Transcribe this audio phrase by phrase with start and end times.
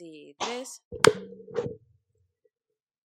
[0.00, 0.80] e três.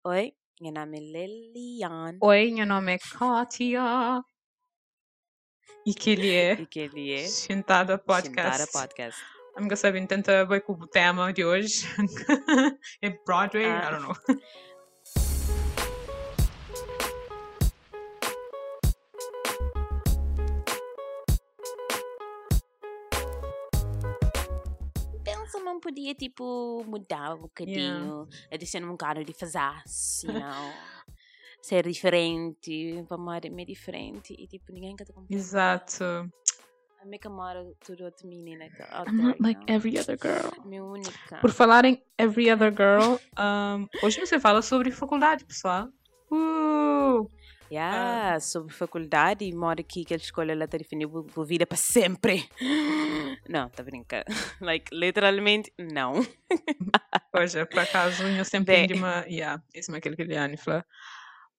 [0.06, 2.16] Oi, meu nome é Lilian.
[2.20, 4.22] Oi, meu nome é Kátia.
[5.84, 8.58] E que ele é E que ele é Sentada Podcast.
[8.58, 9.20] Sentada Podcast.
[9.56, 11.86] I'm gonna saber tenta bem com o tema de hoje.
[13.02, 13.64] é Broadway?
[13.64, 13.88] Ah.
[13.88, 14.14] I don't know.
[25.80, 29.58] Não podia, tipo, mudar um bocadinho, adicionar um bocado de fazer,
[30.24, 30.72] you know?
[31.62, 35.38] Ser diferente, para amar é meio diferente e, tipo, ninguém quer te acompanhar.
[35.38, 36.04] Exato.
[37.00, 38.66] A minha camara, tudo outra menina
[39.06, 39.74] I'm not like know?
[39.74, 40.52] every other girl.
[40.66, 41.38] Minha única.
[41.40, 45.88] Por falar em every other girl, um, hoje você fala sobre faculdade, pessoal.
[46.30, 47.26] Uh!
[47.70, 51.76] Yeah, sobre faculdade e mora aqui que a escolha ela está definida por vida para
[51.78, 52.48] sempre.
[53.48, 54.24] Não, tá brincando.
[54.60, 56.14] Like, literalmente, não.
[57.34, 59.24] Hoje, por acaso, eu sempre tenho uma.
[59.26, 60.84] Yeah, isso é aquilo que ele falou.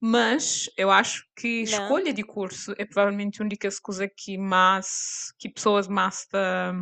[0.00, 1.64] Mas eu acho que Não.
[1.64, 5.32] escolha de curso é provavelmente uma das coisas que mais.
[5.38, 6.74] que pessoas mais tá,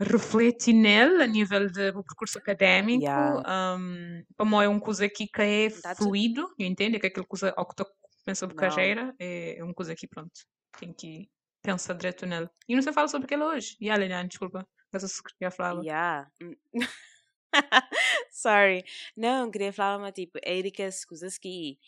[0.00, 3.02] refletem nele a nível de do percurso académico.
[3.04, 3.76] Yeah.
[3.76, 6.98] Um, para mim é uma coisa que que é That's- fluido, entende?
[6.98, 7.84] Que aquela coisa que
[8.24, 10.32] pensa carreira é é uma coisa que, pronto,
[10.78, 11.28] tem que
[11.62, 12.48] pensar direto nele.
[12.68, 13.76] E não se fala sobre aquilo hoje.
[13.80, 15.82] E a Liliane, desculpa, mas eu queria falar.
[15.82, 16.28] Yeah.
[16.42, 16.54] Mm.
[18.30, 18.84] Sorry.
[19.16, 20.70] Não, queria falar, mas tipo, é de
[21.38, 21.78] que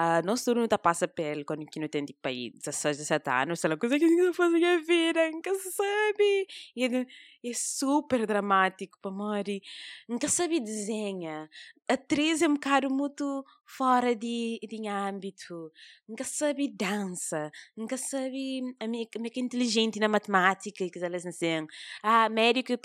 [0.00, 3.30] ah nós tudo não tá passa pele quando que não tem tipo aí 16, 17
[3.30, 6.46] anos, sei lá, coisa que não faz a vida, nunca se sabe.
[6.76, 7.06] E é,
[7.44, 9.60] é super dramático para Mari.
[10.08, 11.50] Nunca sabe desenha.
[11.88, 15.72] A atriz é um bocado muito fora de, de âmbito.
[16.08, 17.50] Nunca sabe dança.
[17.76, 21.66] Nunca sabe a minha, a minha é inteligente na matemática, que elas assim.
[22.02, 22.76] Ah, médico é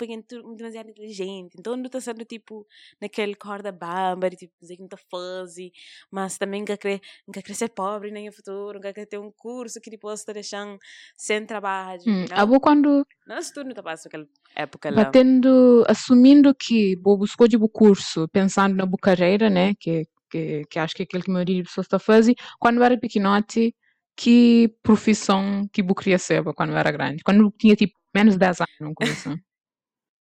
[0.56, 1.56] demasiado inteligente.
[1.58, 2.66] Então não está sendo tipo
[3.00, 5.72] naquele corda bamba, tipo, dizer que não está fuzzy,
[6.10, 9.80] mas também quer, nunca quer ser pobre nem no futuro, nunca quer ter um curso
[9.80, 10.78] que depois está deixando
[11.16, 12.02] sem trabalho.
[12.06, 12.60] Hum, não?
[12.60, 15.04] quando Nós tudo não está passando aquela época lá.
[15.04, 20.94] batendo, assumindo que vou buscar de curso, pensando na carreira, né, que, que, que acho
[20.94, 23.74] que é aquilo que a maioria das pessoas está fazer, quando era pequenote,
[24.16, 27.22] que profissão que eu queria ser quando era grande?
[27.24, 29.36] Quando eu tinha, tipo, menos de 10 anos, não coisa assim.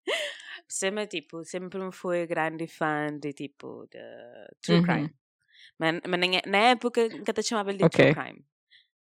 [0.68, 3.98] Sempre, tipo, sempre me fui grande fã de, tipo, de
[4.62, 4.82] true Uhum.
[4.82, 5.10] crime.
[5.78, 8.12] Mas, mas na, época, nunca te chamava ele de Ok.
[8.12, 8.44] true crime.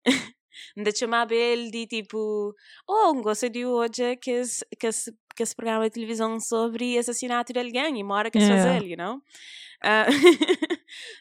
[0.75, 2.53] Ainda te chamava ele de, tipo,
[2.88, 6.97] oh, um gosto de hoje que esse, que esse, que esse programa de televisão sobre
[6.97, 8.63] assassinato de alguém e mora que Yeah.
[8.63, 9.22] fazer, you know?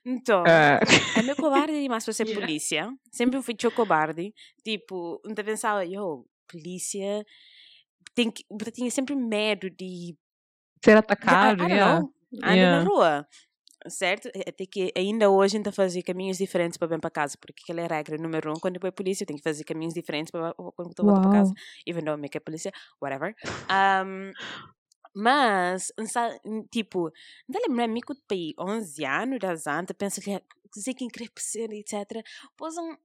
[0.04, 0.80] Então, Ah,
[1.16, 2.40] é meu cobarde demais para ser Yeah.
[2.40, 2.92] polícia.
[3.12, 4.34] Sempre fui tão cobarde.
[4.64, 7.24] Tipo, não pensava, yo, polícia
[8.14, 10.16] tem que, tinha sempre medo de
[10.84, 12.00] ser de- atacado, I, I don't yeah.
[12.00, 12.78] know, anda Yeah.
[12.84, 13.28] na rua.
[13.88, 14.28] Certo?
[14.46, 17.80] Até que ainda hoje a gente fazer caminhos diferentes para vir para casa, porque aquela
[17.80, 18.60] é a regra número um.
[18.60, 21.52] Quando eu vou polícia, eu tenho que fazer caminhos diferentes para quando volto para casa.
[21.86, 23.34] Even though eu é polícia, whatever.
[23.70, 24.32] Um,
[25.14, 25.92] mas,
[26.70, 27.10] tipo,
[27.48, 30.40] não lembro-me que eu tenho 11 anos, 10 anos, pensa que
[30.72, 32.24] sei quem quer ser, etc.
[32.56, 32.96] Pois um,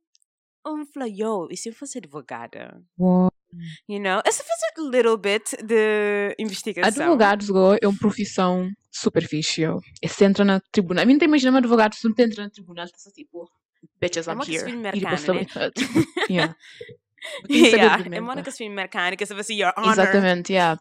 [0.68, 2.82] um yo, e se eu fosse advogada?
[3.00, 3.32] Uau.
[3.88, 4.22] You know?
[4.26, 7.04] Essa faz a little bit de investigação.
[7.04, 7.50] Advogados
[7.82, 9.62] é uma profissão super fixe.
[9.62, 9.82] eu.
[10.02, 11.04] E se entra na tribunal.
[11.04, 13.50] A mim não imagina um advogado se não entra na tribunal, está tipo,
[14.00, 14.72] bitches, É I'm here.
[14.94, 15.28] E depois né?
[15.28, 16.56] também, tipo, yeah.
[17.48, 18.22] Que Yeah, é.
[18.22, 19.92] Mônica Spin Mecânica, você vai your honor.
[19.92, 20.80] Exatamente, yeah.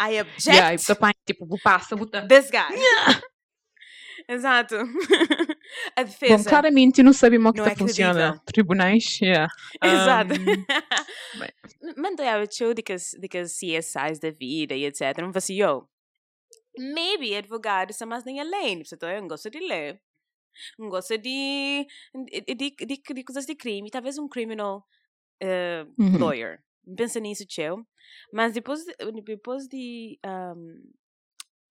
[0.00, 2.26] I object Yeah, e apanha, tipo, passa, bota.
[2.28, 2.76] this guy.
[4.28, 4.76] Exato.
[5.96, 6.48] a Bom, defesa.
[6.48, 8.40] claramente não sabemos como que é tá funciona.
[8.46, 9.48] Tribunais, yeah.
[9.82, 10.34] Exato.
[10.34, 15.18] Um, eu show de que de que CSIs da vida e etc.
[15.18, 15.88] Não vai assim, yo,
[16.78, 18.84] maybe advogados são mais nem além.
[18.84, 20.00] Você tá, eu não gosto de ler.
[20.78, 23.90] Não gosto de, de, de, de, coisas de crime.
[23.90, 24.86] Talvez um criminal
[25.40, 26.18] eh, Uhum.
[26.18, 26.62] lawyer.
[26.96, 27.86] Pensa nisso, tchau.
[28.32, 30.18] Mas depois, de- depois de.
[30.26, 30.82] Um,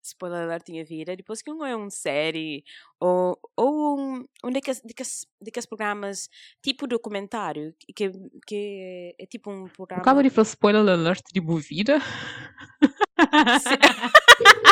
[0.02, 2.64] spoiler alert tinha vida, depois que um é uma série
[2.98, 6.30] ou, ou um, um daqueles, daqueles, daqueles programas
[6.62, 8.10] tipo documentário, que,
[8.46, 10.00] que é tipo um programa.
[10.00, 11.98] Acaba de falar spoiler alert de boa vida.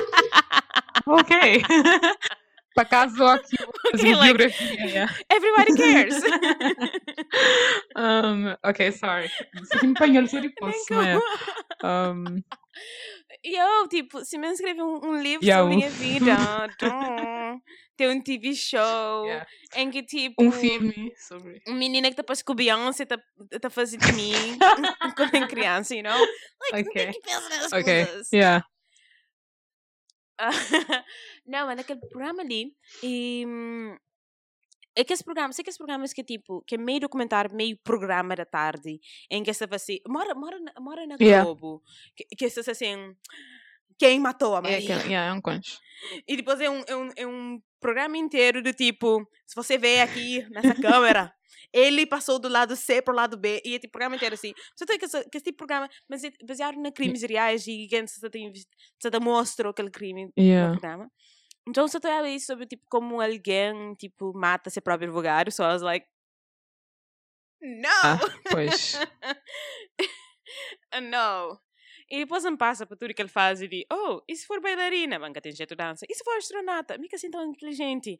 [1.08, 1.62] ok.
[2.78, 3.56] Acaso, aqui,
[4.14, 5.08] like- biografia.
[5.28, 6.22] Everybody cares!
[7.96, 9.28] um, ok, sorry.
[10.60, 11.18] Posso, não é?
[11.80, 12.28] como.
[12.28, 12.42] Um,
[13.44, 16.36] E eu, tipo, se me escrever um, um livro Yeah, sobre um- minha vida,
[17.96, 19.46] tem um TV show, Yeah.
[19.76, 21.60] em que, tipo, um filme sobre.
[21.66, 23.18] uma menina que tá para com Beyoncé tá,
[23.60, 24.32] tá fazendo de mim
[25.16, 26.18] quando é criança, you know?
[26.72, 27.04] Like, Ok.
[27.06, 28.28] tem que pensar nas Ok, coisas.
[28.32, 28.64] yeah.
[31.46, 32.72] não, mas naquele programa ali.
[33.02, 33.44] E,
[34.96, 37.00] é que esse programa, sei que esse programa é que é tipo, que é meio
[37.00, 39.00] documentário, meio programa da tarde,
[39.30, 41.44] em que estava assim, mora, mora, na- mora na Yeah.
[41.44, 41.82] Globo,
[42.16, 43.14] que, que é assim,
[43.96, 44.78] quem matou a É, Maria?
[44.78, 45.78] aquele- yeah, é um concho.
[46.26, 50.00] E depois é um, é, um, é um programa inteiro do tipo, se você vê
[50.00, 51.32] aqui nessa câmera,
[51.72, 54.52] ele passou do lado C pro lado B, e é tipo programa inteiro assim.
[54.76, 57.66] Você tem que, esse- que esse tipo de programa, mas é baseado em crimes reais
[57.66, 60.72] e que você tem você te mostra aquele crime no Yeah.
[60.72, 61.10] programa.
[61.68, 65.62] Então você tem a ver sobre tipo como alguém tipo mata seu próprio advogado, so
[65.62, 66.06] I was like,
[67.60, 67.88] no!
[68.02, 68.18] Ah,
[68.50, 68.92] pois.
[71.02, 71.60] no.
[72.10, 74.62] E depois me passa por tudo que ele faz e diz, oh, e se for
[74.62, 75.18] bailarina?
[75.18, 76.06] Manca tem jeito de dança.
[76.08, 76.96] E se for astronauta?
[76.96, 78.18] Mica assim tão inteligente.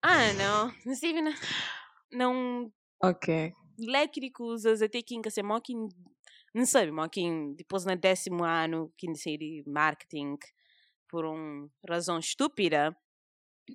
[0.00, 0.72] Ah, não.
[0.86, 1.12] Não sei,
[2.14, 2.72] não.
[3.02, 3.52] Ok.
[4.32, 5.74] Coisas, até que ser mó que...
[6.54, 9.10] Não sei, que depois no décimo ano, que
[9.64, 10.36] de marketing,
[11.08, 12.96] por uma razão estúpida,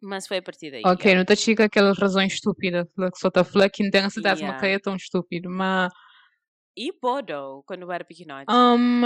[0.01, 0.81] mas foi a partir daí.
[0.86, 4.39] Ok, não te chica aquelas razões estúpidas que só tá falando que não tem cidade
[4.39, 4.56] Yeah.
[4.56, 5.92] uma caia tão estúpido, mas
[6.77, 8.45] E Bodo, quando eu era pequenote.
[8.50, 9.01] um,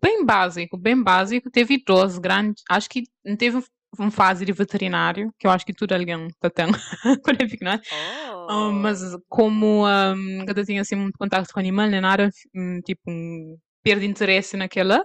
[0.00, 1.50] bem básico, bem básico.
[1.50, 3.60] Teve idosos grandes, acho que não teve
[3.98, 6.72] um- fase de veterinário, que eu acho que tudo alguém tá tendo
[7.24, 7.80] quando é pequeno.
[7.92, 8.52] Oh.
[8.52, 13.02] Um, mas como um, eu tinha assim muito contato com animal, nem nada, um, tipo,
[13.08, 15.04] um, perde interesse naquela.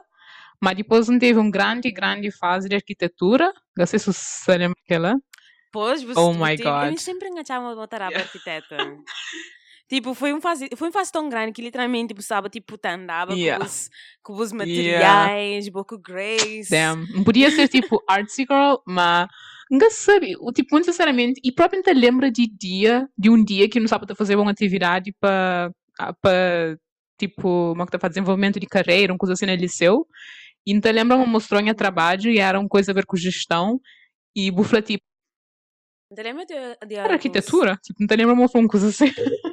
[0.61, 3.51] Mas depois não teve uma grande, grande fase de arquitetura.
[3.77, 5.15] Não sei se você lembra daquela.
[5.71, 6.97] Pois, você Oh my tem- Eu God.
[6.97, 8.77] sempre enganchava uma taraba arquiteta.
[9.89, 12.93] tipo, foi um fase, foi um fase tão grande que literalmente, tipo, sabe, tipo, tá,
[12.95, 13.59] andava Yeah.
[13.59, 13.89] com, os,
[14.23, 15.27] com os Yeah.
[15.29, 16.69] materiais, pouco grace.
[16.69, 17.07] Damn.
[17.13, 19.27] Não podia ser tipo artsy girl, mas
[19.69, 20.33] nunca sabe.
[20.53, 24.05] Tipo, muito sinceramente, e próprio te lembra de dia, de um dia que não sabe
[24.07, 25.71] tá fazer uma atividade para
[26.21, 26.77] para
[27.17, 30.05] tipo, uma coisa para desenvolvimento de carreira, uma coisa assim no liceu.
[30.65, 33.15] E não te lembra uma mostrou em trabalho e era uma coisa a ver com
[33.17, 33.79] gestão.
[34.35, 35.03] E bufla tipo,
[36.15, 36.55] Te lembra de,
[36.87, 37.77] de era arquitetura.
[37.83, 39.05] Tipo, não te lembra uma uma coisa assim.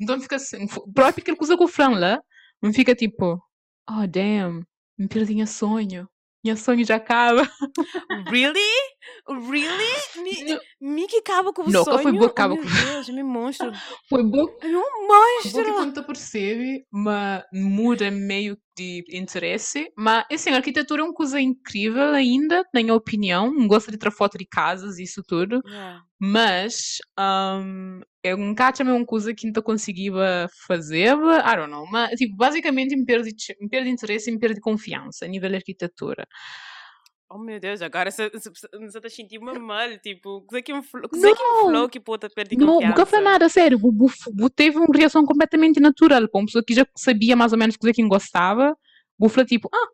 [0.00, 2.20] então fica assim, próprio aquela coisa com o Fran lá,
[2.62, 3.40] não fica tipo,
[3.88, 4.62] oh damn,
[4.98, 6.08] me perdi minha sonho.
[6.44, 7.42] Minha sonho já acaba.
[8.30, 8.60] Really?
[9.28, 10.22] Really?
[10.22, 10.60] Me, Não.
[10.80, 12.02] me que acaba com o Nunca sonho?
[12.02, 13.72] foi boa, acaba oh, meu Deus, me monstro.
[14.08, 15.74] Foi bom É um monstro.
[15.74, 19.90] quando tu percebe, mas muda meio de interesse.
[19.96, 23.52] Mas, assim, a arquitetura é uma coisa incrível ainda, na minha opinião.
[23.52, 25.60] Não gosto de tirar foto de casas e isso tudo.
[25.66, 26.02] Yeah.
[26.20, 28.00] Mas, um,
[28.30, 31.14] eu nunca também uma coisa que não conseguia fazer.
[31.14, 31.86] I don't know.
[31.90, 33.30] Mas, tipo, basicamente me perde,
[33.60, 36.26] me perde interesse e me perde confiança a nível de arquitetura.
[37.28, 41.16] Oh meu Deus, agora você está sentindo uma mal, tipo, coisa que um flow, que
[41.18, 41.68] um Não.
[41.70, 42.88] flow que pode perder Não, confiança.
[42.88, 43.78] nunca foi nada, sério.
[43.82, 46.28] O Bu, Bu teve uma reação completamente natural.
[46.28, 48.76] Para uma pessoa que já sabia mais ou menos o que gostava,
[49.18, 49.88] Bu falou tipo, ah,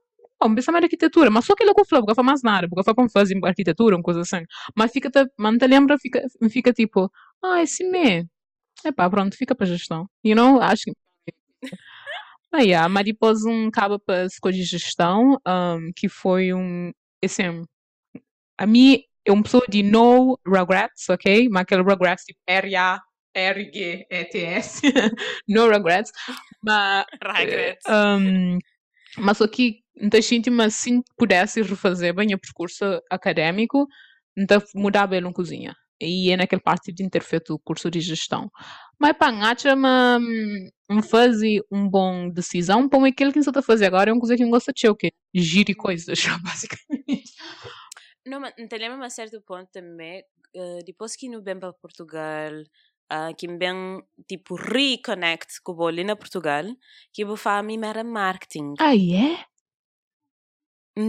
[0.54, 1.30] pensar mais em arquitetura.
[1.30, 4.02] Mas só que ele falou, porque foi mais nada, porque foi para fazer arquitetura, uma
[4.02, 4.42] coisa assim.
[4.76, 7.10] Mas fica, te- mas te lembra, fica, fica tipo,
[7.44, 8.26] ah, esse me.
[8.84, 10.08] Epá, pronto, fica para gestão.
[10.24, 10.92] You know, acho que.
[12.52, 16.92] Ah, yeah, mas depois um cabo para escolha de gestão, um, que foi um.
[17.24, 17.64] Assim,
[18.58, 21.48] a mim é uma pessoa de no regrets, ok?
[21.50, 23.02] Mas aquele regrets tipo R-A-R-G-E-T-S,
[25.48, 26.12] no regrets.
[26.62, 27.84] Mas, Regrets.
[27.88, 28.58] um,
[29.18, 33.86] mas só que não sinto, mas se pudesse refazer bem o percurso académico,
[34.36, 35.74] então mudar bem na cozinha.
[36.00, 38.50] E é naquela parte de ter feito o curso de gestão.
[38.98, 43.62] Mas pá, acha me me fazer uma boa decisão para aquilo que você está a
[43.62, 45.12] fazer agora é uma coisa que eu gosto de o quê?
[45.34, 47.32] Gire coisas, basicamente.
[48.26, 50.22] Não, mas te lembro a certo ponto também,
[50.54, 52.52] eh, depois que não vem para Portugal,
[53.14, 56.64] ah, que vem, tipo, reconnect com o Bolina na Portugal,
[57.12, 58.72] que eu a minha era marketing.
[58.81, 59.44] Ah, é?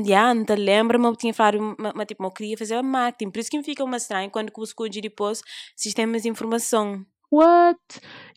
[0.05, 3.31] Já, não te lembro, mas eu tinha falado, mas, tipo, eu queria fazer marketing.
[3.31, 5.41] Por isso que me fica uma estranho quando eu escolhi depois
[5.77, 7.05] sistemas de informação.
[7.31, 7.79] What?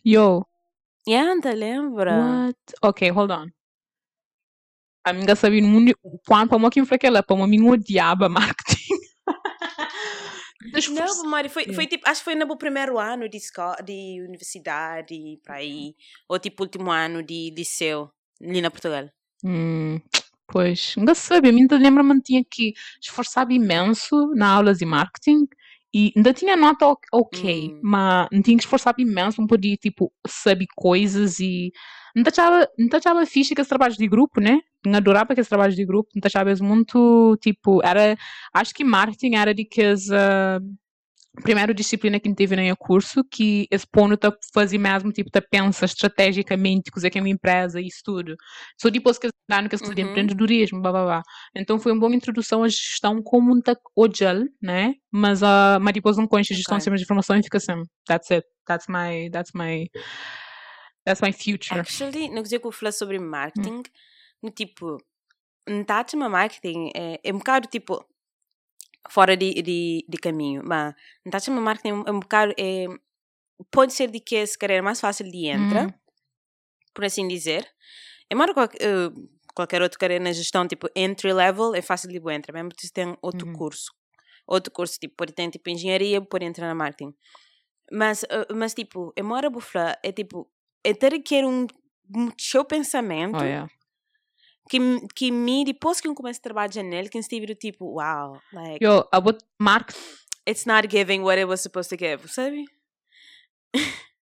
[0.05, 0.45] Yo,
[1.05, 2.45] não te lembra?
[2.45, 2.57] what?
[2.81, 3.47] Ok, hold on.
[5.05, 8.86] A minha sabia muito quanto para uma que foi aquela, para uma minha odiava marketing.
[10.89, 11.29] Não.
[11.29, 15.39] Mari, foi, foi tipo, acho que foi no meu primeiro ano de escola, de universidade,
[15.43, 15.95] para aí,
[16.27, 18.09] ou tipo, último ano de liceu,
[18.41, 19.09] ali na Portugal.
[19.43, 19.99] Hum,
[20.47, 21.49] pois, nunca sabe.
[21.49, 25.47] A mim ainda lembro-me que tinha que esforçar imenso na aulas de marketing
[25.93, 27.79] e ainda tinha nota ok, Hum.
[27.83, 31.71] mas não tinha que esforçar imenso para poder, tipo, saber coisas e
[32.15, 34.59] não achava, não achava fixe aqueles trabalhos de grupo, né?
[34.85, 38.17] Não adorava aqueles trabalhos de grupo, não achava muito, tipo, era,
[38.53, 40.59] acho que marketing era de que as, ah,
[41.41, 45.85] primeira disciplina que teve no meu curso que expondo a fazer mesmo, tipo, tá pensa
[45.85, 48.35] estrategicamente, coisa que é uma empresa e isso tudo.
[48.79, 50.09] Só depois que dá no de Uhum.
[50.09, 51.23] empreendedorismo, blá, blá, blá.
[51.55, 53.61] Então foi uma boa introdução à gestão como um
[53.95, 54.93] ojal, né?
[55.11, 56.83] Mas, uh, mas depois não conheço gestão de Ok.
[56.83, 59.87] sistemas de informação e fica assim, that's it, that's my, that's my,
[61.05, 61.79] that's my future.
[61.79, 62.93] Actually, não sei que eu falar Hum.
[62.93, 63.83] sobre marketing,
[64.41, 64.97] no tipo,
[65.67, 68.03] um tátima marketing é, é um bocado tipo
[69.09, 70.93] fora de, de, de caminho, mas
[71.25, 72.85] um tátima marketing é um bocado é,
[73.71, 75.93] pode ser de que essa carreira mais fácil de entrar, Uhum.
[76.93, 77.67] por assim dizer.
[78.29, 79.09] É mais qual, eh,
[79.55, 82.93] qualquer outra carreira na gestão, tipo entry level, é fácil de entrar, mesmo que você
[82.93, 83.53] tem outro Uhum.
[83.53, 83.91] curso.
[84.45, 87.13] Outro curso, tipo, pode ter tipo engenharia, pode entrar na marketing.
[87.91, 90.49] Mas, eh, mas tipo, é mora bufla, é tipo,
[90.83, 91.67] é ter que um,
[92.15, 93.69] um seu pensamento Oh, yeah.
[94.69, 94.79] Que,
[95.15, 98.39] que me, depois que eu começo a trabalhar nele, que eu estive do tipo, wow,
[98.53, 99.93] like, Yo, a bot mark,
[100.47, 102.65] it's not giving what it was supposed to give, sabe?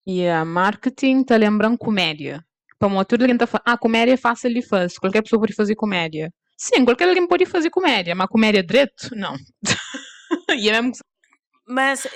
[0.07, 2.43] yeah, marketing tá lembrando comédia.
[2.77, 5.53] Para uma altura alguém tá falando, ah, comédia é fácil de fazer, qualquer pessoa pode
[5.53, 6.31] fazer comédia.
[6.57, 9.15] Sim, qualquer alguém pode fazer comédia, mas comédia direito?
[9.15, 9.35] Não.
[10.57, 10.99] e é mesmo que
[11.67, 12.09] Mas, e-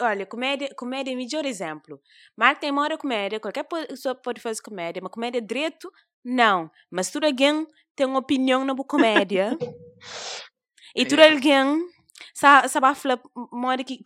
[0.00, 2.00] olha, comédia, comédia é o melhor exemplo.
[2.36, 5.90] Marketing é uma comédia, qualquer pessoa pode fazer comédia, mas comédia direito,
[6.24, 6.70] não.
[6.90, 9.56] Mas tudo alguém tem uma opinião na comédia.
[10.96, 11.34] e tudo Yeah.
[11.36, 11.88] alguém
[12.34, 14.02] sabe, falar para que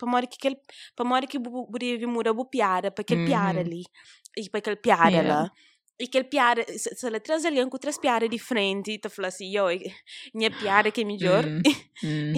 [0.97, 3.67] para que poderia mudar boa piada para aquele piada Uhum.
[3.67, 3.83] ali
[4.37, 5.23] e para aquele piada Yeah.
[5.23, 5.51] lá.
[5.99, 9.29] E aquele piada, se, se ela traz alguém com três piadas diferentes e tu fala
[9.29, 9.65] assim, yo,
[10.35, 11.51] minha piada que é melhor,
[12.03, 12.33] hum.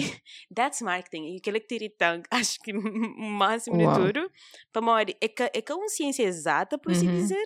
[0.55, 1.35] That's marketing.
[1.35, 3.89] E que te irrita, acho que o máximo de Uau.
[3.89, 4.31] tudo.
[4.71, 7.13] Para morrer, é que é que é uma ciência exata, por assim Uhum.
[7.13, 7.45] dizer.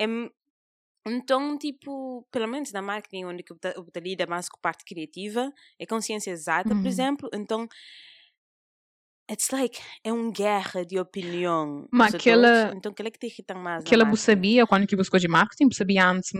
[0.00, 0.06] É,
[1.06, 3.58] então, tipo, pelo menos na marketing, onde que eu
[3.96, 6.82] lida mais com parte criativa, é com ciência exata, Uhum.
[6.82, 7.30] por exemplo.
[7.32, 7.66] Então,
[9.30, 11.88] it's like, é uma guerra de opinião.
[11.92, 12.72] Mas você aquela-.
[12.74, 14.16] Então, aquele que te irrita mais Que ela na não marketing.
[14.16, 16.30] sabia quando que buscou de marketing, sabia antes.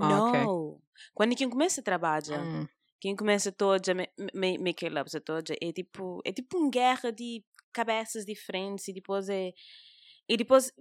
[0.00, 0.32] Ah, ok.
[0.38, 0.80] Não.
[1.14, 2.66] Quando quem começa a trabalhar, Hum.
[3.00, 6.70] quem começa todo a me, me, me que lá, toda é tipo é tipo uma
[6.70, 9.52] guerra de cabeças diferentes e depois é
[10.28, 10.72] e depois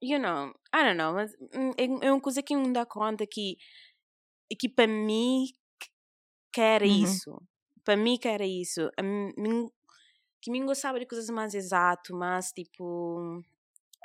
[0.00, 3.26] you know I don't know mas hum, é, é uma coisa que não dá conta
[3.26, 3.56] que
[4.58, 5.46] que para mim
[6.52, 7.20] que era Uhum.
[7.20, 7.40] isso
[7.84, 9.02] para mim que era isso A
[10.40, 13.42] que me gostava de coisas mais exato mais tipo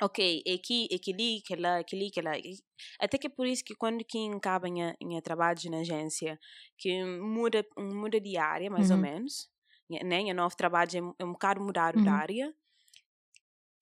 [0.02, 2.32] ok é aqui é aquele que lá aquele que lá
[3.00, 6.38] até que é por isso que quando quem acaba em, em trabalho na agência
[6.78, 9.02] que muda muda de área mais ou Uhum.
[9.06, 9.48] menos
[9.90, 12.08] né e novo trabalho é, é um bocado mudar de Uhum.
[12.08, 12.54] área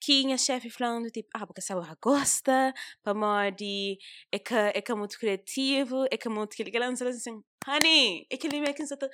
[0.01, 3.97] que a chefe falando tipo ah porque sabe ela gosta para morrer
[4.33, 8.27] é que é que é muito criativo é que é muito que ela assim honey
[8.31, 9.09] é que ele meio que está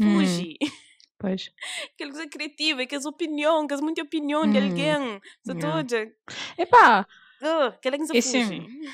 [0.00, 0.48] Hum.
[1.18, 1.50] Pois.
[1.94, 4.64] aquela coisa criativa que as opinião que as muita opinião de Hum.
[4.68, 5.82] alguém só Yeah.
[5.82, 6.12] toda
[6.56, 7.06] Epá,
[7.42, 8.88] uh, aquela coisa E sim, fugi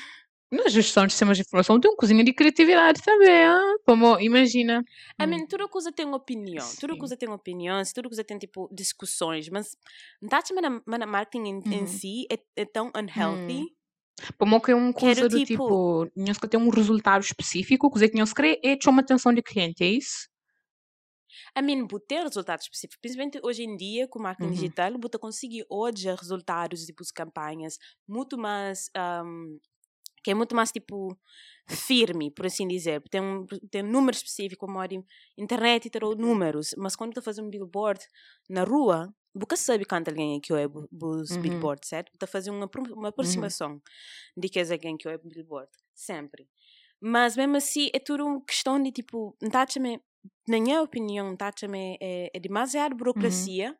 [0.51, 3.75] na gestão de sistemas de informação tem um cozinha de criatividade também, ah?
[3.85, 4.79] Como, imagina.
[5.25, 5.27] Hum.
[5.27, 6.65] mean, toda coisa tem opinião.
[6.79, 6.99] Toda Sim.
[6.99, 9.49] coisa tem opiniões, toda coisa tem, tipo, discussões.
[9.49, 9.75] Mas,
[10.21, 10.65] não tá achando que
[11.03, 11.87] a marketing em, em Uhum.
[11.87, 13.65] si é, é tão unhealthy?
[14.37, 18.13] Como que é Quero, coisa do tipo- tipo, que ter um resultado específico, coisa que
[18.13, 20.29] tinhas que querer e chama a atenção do cliente, é isso?
[21.61, 24.51] Mean, bu ter resultados específicos, principalmente hoje em dia, com marketing Uhum.
[24.51, 27.77] digital, tá conseguir hoje resultados, tipo, de campanhas
[28.07, 28.89] muito mais,
[29.25, 29.59] um,
[30.23, 31.17] que é muito mais, tipo,
[31.69, 33.01] firme, por assim dizer.
[33.09, 34.87] Tem um, tem um número específico, como a
[35.37, 38.01] internet terá números, mas quando tu faz um billboard
[38.49, 40.67] na rua, você sabe quanto alguém é que é
[41.01, 41.37] os Uhum.
[41.37, 42.11] billboards, certo?
[42.17, 43.81] Tu faz uma, uma aproximação
[44.37, 46.47] de que é alguém que é billboard, sempre.
[47.01, 49.61] Mas mesmo assim, é tudo uma questão de, tipo, não tá
[50.47, 51.51] na minha opinião, tá
[52.01, 53.77] é, é demasiado burocracia,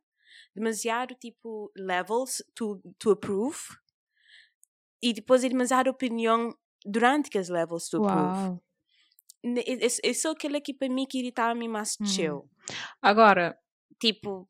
[0.55, 3.59] demasiado, tipo, levels to, to approve,
[5.01, 8.59] e depois é demasiada opinião durante que as levels to approve.
[9.43, 10.09] Ne- É, é-
[10.57, 12.05] é que para mim que irritava-me mais Hum.
[12.05, 12.49] chill.
[13.01, 13.57] Agora,
[13.97, 14.45] Tipo,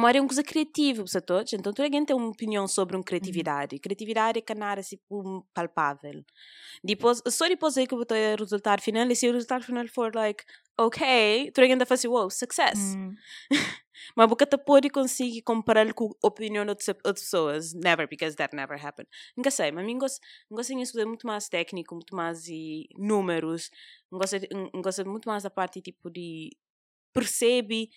[0.00, 1.52] para mim é uma coisa criativa, você todos.
[1.52, 3.78] Então, toda gente tem uma opinião sobre uma criatividade.
[3.78, 6.24] Criatividade é canar assim, um palpável.
[6.82, 9.06] Depois, só depois é que eu vou ter o resultado final.
[9.10, 10.44] E se o resultado final for, like,
[10.78, 12.94] ok, toda gente vai fazer, wow, success.
[12.96, 13.14] hum,
[14.16, 17.72] Mas você não pode conseguir comparar com a opinião de outras pessoas.
[17.74, 19.08] Never, because that never happened.
[19.36, 20.20] Nunca sei, mas mim gosto,
[20.50, 23.70] gosto de estudar muito mais técnico, muito mais de números.
[24.10, 24.48] Gosto, de-
[24.82, 26.50] gosto muito mais da parte tipo de
[27.12, 27.90] percebe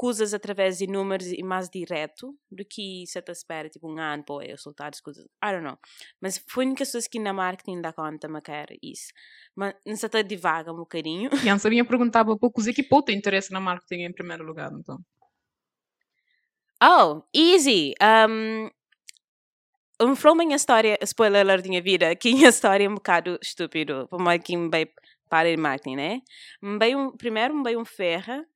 [0.00, 4.24] coisas através de números e mais direto do que você te espera, tipo um ano
[4.24, 5.26] para eu soltar as coisas.
[5.44, 5.76] I don't know.
[6.18, 9.12] Mas foi única pessoas que na marketing da conta me quer isso.
[9.54, 11.28] Mas não se está devagar um bocadinho.
[11.44, 14.42] E antes sabia perguntar para poucos e que pô tem interesse na marketing em primeiro
[14.42, 14.96] lugar, então.
[16.82, 17.92] Oh, easy.
[18.02, 18.70] Um,
[20.00, 24.08] um minha história, spoiler alert da minha vida, que minha história é um bocado estúpido,
[24.08, 24.70] por mais que me
[25.28, 26.22] para o marketing, né?
[26.62, 28.46] Me um, primeiro me veio um ferro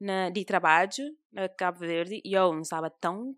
[0.00, 3.34] na, de trabalho na Cabo Verde e eu estava tão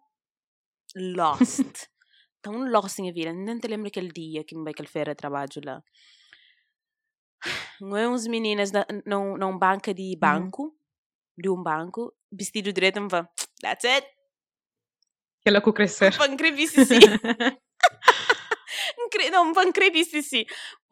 [0.96, 1.88] lost,
[2.42, 3.32] tão lost em vida.
[3.32, 5.82] Nem te lembro aquele dia que me veio aquele de trabalho lá.
[7.80, 10.74] Não é uns meninas na, num, num banca de banco, uhum.
[11.38, 13.28] de um banco, vestido direito, me falam,
[13.62, 14.06] that's it.
[15.40, 16.14] Aquela com crescer.
[16.16, 17.00] Para incrível sim.
[19.30, 20.44] não, me incrível sim.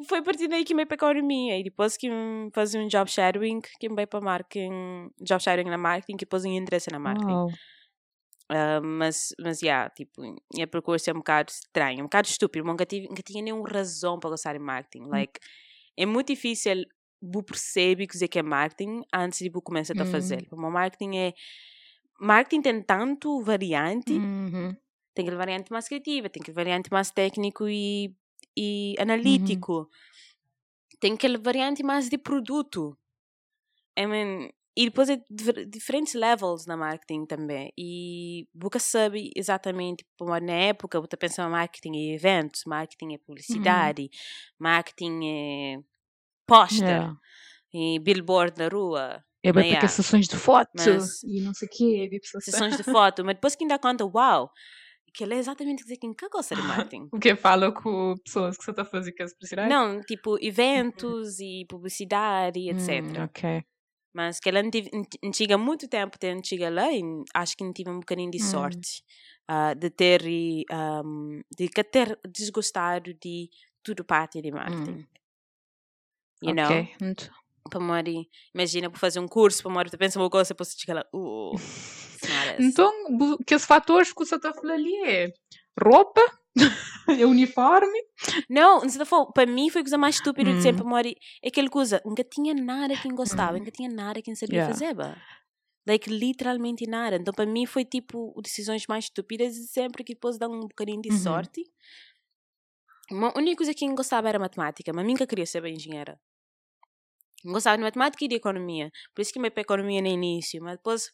[0.09, 2.09] Foi a partir daí que me para a economia e depois que
[2.55, 6.45] fazia um job shadowing, que me veio para marketing, job shadowing na marketing, que depois
[6.45, 7.33] eu interesse na marketing.
[7.33, 7.49] Oh.
[8.51, 10.23] Uh, mas, mas, yeah, tipo,
[10.55, 14.19] minha percurso é um bocado estranho, um bocado estúpido, nunca, tive, nunca tinha nenhuma razão
[14.19, 15.05] para gostar de marketing.
[15.05, 15.11] Hum.
[15.11, 15.39] Like,
[15.97, 16.85] é muito difícil
[17.21, 20.49] você perceber o que é marketing antes de começar a fazer.
[20.51, 20.65] Hum.
[20.65, 21.35] O marketing é
[22.21, 24.75] marketing tem tanto variante, uhum.
[25.19, 28.15] Tem aquele variante mais criativa, tem aquele variante mais técnico e,
[28.57, 29.03] e uhum.
[29.03, 29.87] analítico, uhum.
[31.01, 32.97] tem aquele variante mais de produto.
[33.99, 35.21] I mean, e depois é
[35.67, 37.73] diferentes levels na marketing também.
[37.77, 43.19] E você sabe exatamente, na época, você pensa marketing é eventos, marketing é uhum.
[43.27, 44.09] publicidade, uhum.
[44.61, 45.79] marketing é
[46.47, 47.17] póster, yeah.
[47.75, 49.25] e billboard na rua.
[49.43, 52.21] É bem porque sessões de foto mas, e não sei o quê.
[52.41, 54.53] Sessões de foto, mas depois que ainda conta, uau, que
[55.25, 57.09] ele é exatamente dizer que gosta de marketing.
[57.13, 59.69] o que fala com pessoas que você está fazendo com as publicidade?
[59.69, 63.03] Não, tipo eventos e publicidade, etc.
[63.03, 63.65] Hum, ok.
[64.15, 64.91] Mas que ela não, tive,
[65.23, 67.03] não tinha muito tempo de chegar lá e
[67.35, 68.47] acho que não tive um bocadinho de hum.
[68.47, 69.03] sorte
[69.51, 70.23] uh, de ter
[70.73, 73.49] um, de ter desgostado de
[73.83, 75.01] tudo parte de marketing.
[75.01, 75.07] Hum.
[76.43, 76.95] You okay.
[77.01, 77.15] know?
[77.69, 80.95] para Mori, imagina, para fazer um curso para Mori, tu pensa uma coisa, depois chegar
[80.95, 81.53] lá, uh,
[82.59, 82.93] Então,
[83.47, 85.33] que os fatores que você está falando ali é
[85.81, 86.21] roupa,
[87.21, 87.99] é uniforme.
[88.49, 90.57] Não, não for, para mim foi a coisa mais estúpida hum.
[90.57, 93.61] de sempre, Mori, é aquela coisa, nunca tinha nada que gostava, hum.
[93.61, 94.73] nunca tinha nada que sabia yeah.
[94.73, 95.17] fazer, bah.
[95.87, 97.17] Like, literalmente nada.
[97.17, 101.01] Então, para mim, foi tipo decisões mais estúpidas e sempre que depois dá um bocadinho
[101.01, 101.19] de uhum.
[101.19, 101.65] sorte.
[103.11, 106.21] A única coisa que eu gostava era matemática, mas nunca queria ser engenheira.
[107.43, 108.91] Gostava de matemática e de economia.
[109.15, 110.63] Por isso que me para economia no início.
[110.63, 111.11] Mas depois.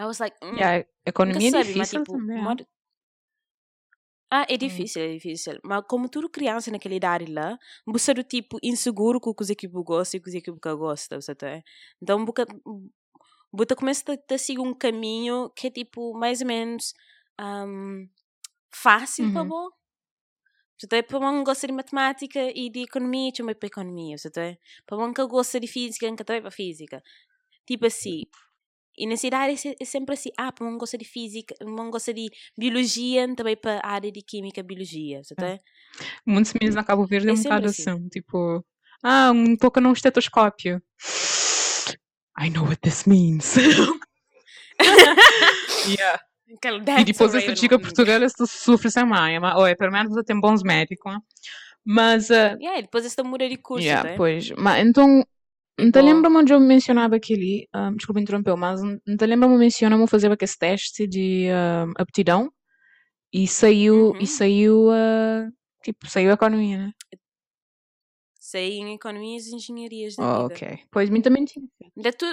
[0.00, 0.34] I was like.
[0.42, 1.78] Mm, yeah, economia é difícil.
[1.78, 2.66] Mas, tipo, também.
[4.32, 4.58] Ah, é hum.
[4.58, 5.04] difícil, hum.
[5.04, 5.60] é difícil.
[5.62, 9.54] Mas como tudo criança naquela idade lá, você do tipo inseguro com o que você
[9.66, 11.62] gosta e o que você gosta, você tá?
[12.00, 12.46] Então, você,
[13.52, 16.94] você começa a, a seguir um caminho que é tipo mais ou menos
[17.38, 18.08] um,
[18.72, 19.32] fácil uhum.
[19.32, 19.80] para você
[20.80, 25.12] Portanto, para um gosta de matemática e de economia, chama para economia, portanto, para um
[25.12, 27.02] que gosta de física, que também para física.
[27.66, 28.22] Tipo assim.
[29.00, 32.28] E na cidade é sempre assim, ah, para um gosta de física, um gosta de
[32.56, 35.64] biologia, também para a área de química, biologia, certo?
[36.26, 37.88] Muitos meninos na Cabo Verde é, é um bocado assim.
[37.88, 38.62] assim, tipo,
[39.02, 40.82] ah, um toca num estetoscópio.
[42.38, 43.56] I know what this means.
[45.88, 46.20] yeah.
[46.98, 50.38] E depois essa dica portuguesa tu sofre sem mãe, ou é pelo menos você tem
[50.38, 51.14] bons médicos.
[51.82, 52.28] Mas.
[52.28, 54.16] Uh, yeah, depois esta muda de curso, yeah, né?
[54.16, 55.24] Pois, mas então.
[55.78, 59.48] Não te lembro onde eu mencionava aquele, um, ah, desculpa interromper, mas não te lembro
[59.48, 62.52] onde mencionava fazer aquele teste de uh, aptidão
[63.32, 64.18] e saiu, uhum.
[64.18, 65.50] e saiu, uh,
[65.82, 66.92] tipo, saiu a economia, né?
[68.38, 70.54] Sei em economias e engenharias da oh, vida.
[70.54, 70.78] ok.
[70.90, 71.64] Pois, mim também tinha.
[71.96, 72.26] De tu,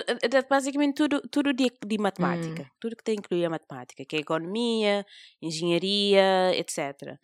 [0.50, 2.64] basicamente tudo, tudo de, de matemática.
[2.64, 2.76] Hum.
[2.80, 5.06] Tudo que tem incluir a matemática, que é economia,
[5.40, 7.20] engenharia, etc.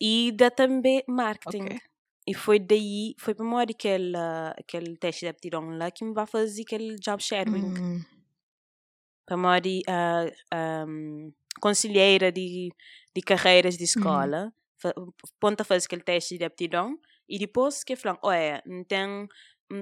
[0.00, 1.66] E dá também marketing.
[1.66, 1.78] Okay.
[2.26, 4.16] E foi daí, foi para memória aquele,
[4.56, 7.64] aquele teste de aptidão lá que me vai fazer aquele job sharing.
[7.64, 8.04] Hum.
[9.26, 12.70] Para memória, uh, um, conselheira de,
[13.14, 13.86] de carreiras de hum.
[13.86, 14.52] escola,
[14.84, 15.10] hum.
[15.40, 16.96] ponta fazer aquele teste de aptidão
[17.28, 19.26] e depois que falam, olha, então,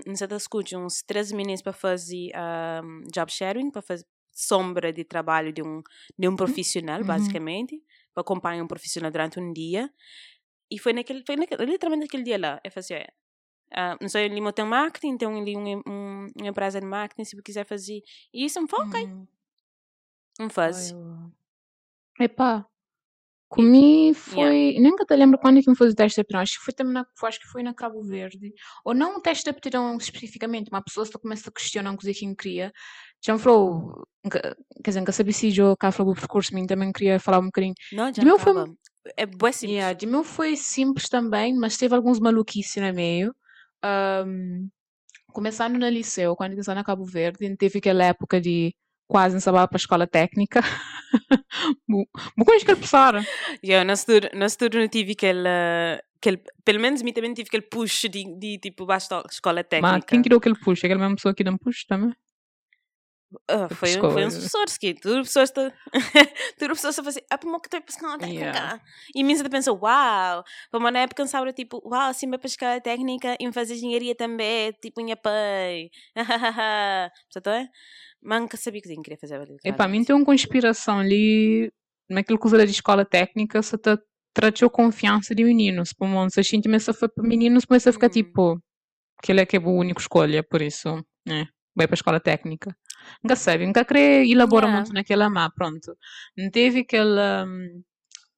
[0.07, 2.31] você está escutando uns três meninos para fazer
[2.85, 5.83] um, job sharing, para fazer sombra de trabalho de um,
[6.18, 7.07] de um profissional, uhum.
[7.07, 7.83] basicamente,
[8.14, 9.90] para acompanhar um profissional durante um dia.
[10.70, 12.61] E foi naquele, foi naquele literalmente naquele dia lá.
[12.64, 13.11] Eu falei assim,
[13.72, 17.37] uh, não sei, ele tem marketing, tem ali um, um, uma empresa de marketing, se
[17.37, 18.00] você quiser fazer
[18.33, 19.04] isso, me fala, ok.
[19.04, 19.26] Uhum.
[20.38, 20.94] Não faz.
[22.18, 22.66] Epá,
[23.50, 24.76] Comi foi.
[24.78, 26.40] Nunca te lembro quando é que me fez o teste de aptidão.
[26.40, 28.54] Acho que foi também na, acho que foi na Cabo Verde.
[28.85, 32.26] Ou não um teste de aptidão especificamente, uma pessoa só começa a questionar o que
[32.26, 32.72] me queria.
[33.20, 34.54] Já me falou, quer
[34.87, 37.74] dizer, nunca sabia se eu cá falou o percurso, mim também queria falar um bocadinho.
[37.92, 38.54] Não, já meu foi.
[39.17, 39.77] É bué simples.
[39.77, 43.35] yeah, de meu foi simples também, mas teve alguns maluquices no meio.
[43.83, 44.69] Ahm,
[45.33, 48.75] começando no liceu, quando eu na Cabo Verde, teve aquela época de
[49.09, 50.61] quase não sabia para a escola técnica.
[52.37, 53.25] Mas coisa que ele passara.
[53.65, 53.95] Yeah, na
[54.47, 55.49] estudo, não tive aquele,
[56.17, 59.95] aquele, pelo menos mim também tive aquele push de, de tipo, basta escola técnica.
[59.95, 60.85] Mas quem criou aquele push?
[60.85, 62.15] Aquela mesma pessoa que dá um push também?
[63.49, 65.73] Ah, foi, um, foi um professor que tudo pessoas está
[66.59, 68.81] tudo pessoas a fazer ah como que estou escola técnica
[69.14, 70.45] e mim pensa uau.
[70.71, 75.01] Para uma época pensava tipo uau assim para escola técnica e fazer engenharia também tipo
[75.01, 77.69] minha pai portanto é
[78.21, 81.73] mas nunca sabia que queria fazer e para mim tem uma conspiração ali
[82.09, 83.97] naquilo que usa de escola técnica se te
[84.35, 87.93] tratou confiança de meninos para um se a gente começa a para meninos começa a
[87.93, 88.12] ficar uhum.
[88.12, 88.62] tipo
[89.23, 90.88] que ele é que é a única escolha por isso
[91.29, 92.75] é vai para a escola técnica
[93.23, 94.81] nunca sabe, nunca queria elaborar yeah.
[94.81, 95.97] muito naquela má, pronto.
[96.37, 97.83] Não teve aquela um,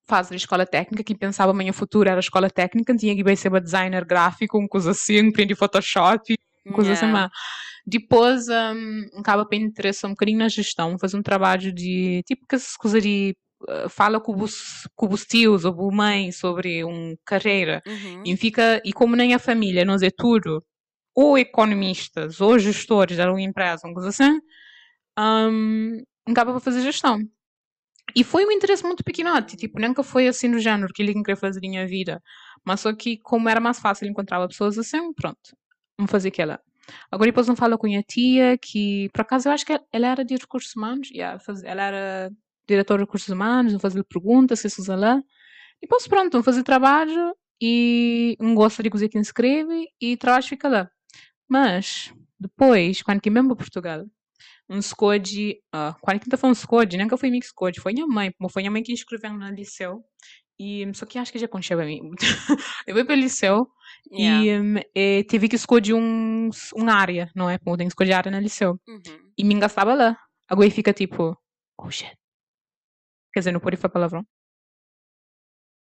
[0.07, 4.05] fase de escola técnica que pensava amanhã futuro era escola técnica, tinha que ser designer
[4.05, 7.24] gráfico, uma coisa assim, aprendi Photoshop, uma coisa assim, yeah.
[7.24, 12.22] assim, mas depois um, acaba para interessar um bocadinho na gestão, fazer um trabalho de,
[12.26, 13.35] tipo, que se coisa de
[13.68, 18.22] uh, fala com os, com os tios ou com a mãe sobre uma carreira uhum.
[18.24, 20.62] e fica, e como nem a família não é tudo,
[21.14, 24.40] ou economistas ou gestores de uma empresa, uma coisa assim,
[25.18, 27.20] um, acaba para fazer gestão.
[28.14, 31.37] E foi um interesse muito pequenote, tipo, nunca foi assim no género que ele queria
[31.37, 32.22] fazer em minha vida.
[32.64, 35.57] Mas só que, como era mais fácil encontrar pessoas assim, pronto,
[35.98, 36.61] vamos fazer aquela.
[37.11, 40.07] Agora depois não fala com a minha tia, que por acaso eu acho que ela
[40.09, 42.31] era de recursos humanos, yeah, ela era
[42.66, 45.22] diretora de recursos humanos, vamos fazer perguntas, se isso lá.
[45.81, 50.68] Depois pronto, vamos fazer trabalho e um gosta de cozer quem escreve e trabalho fica
[50.68, 50.90] lá.
[51.52, 52.10] Mas
[52.40, 54.06] depois, quando que mesmo para Portugal,
[54.70, 58.32] um SCOD, uh, quando que tá falando SCOD, nunca foi mix SCOD, foi minha mãe,
[58.50, 60.02] foi minha mãe que inscreveu no liceu.
[60.58, 62.00] E só que acho que já aconteceu a mim.
[62.86, 63.68] eu fui para o liceu
[64.10, 64.42] yeah.
[64.42, 67.58] e, um, e tive que escolher um, uma área, não é?
[67.58, 68.80] Como tem que escolher área no liceu.
[68.88, 69.32] Uhum.
[69.36, 70.16] E me engastava lá.
[70.48, 71.36] Agora fica tipo,
[71.78, 72.16] oh shit.
[73.34, 74.26] Quer dizer, não pode falar palavrão.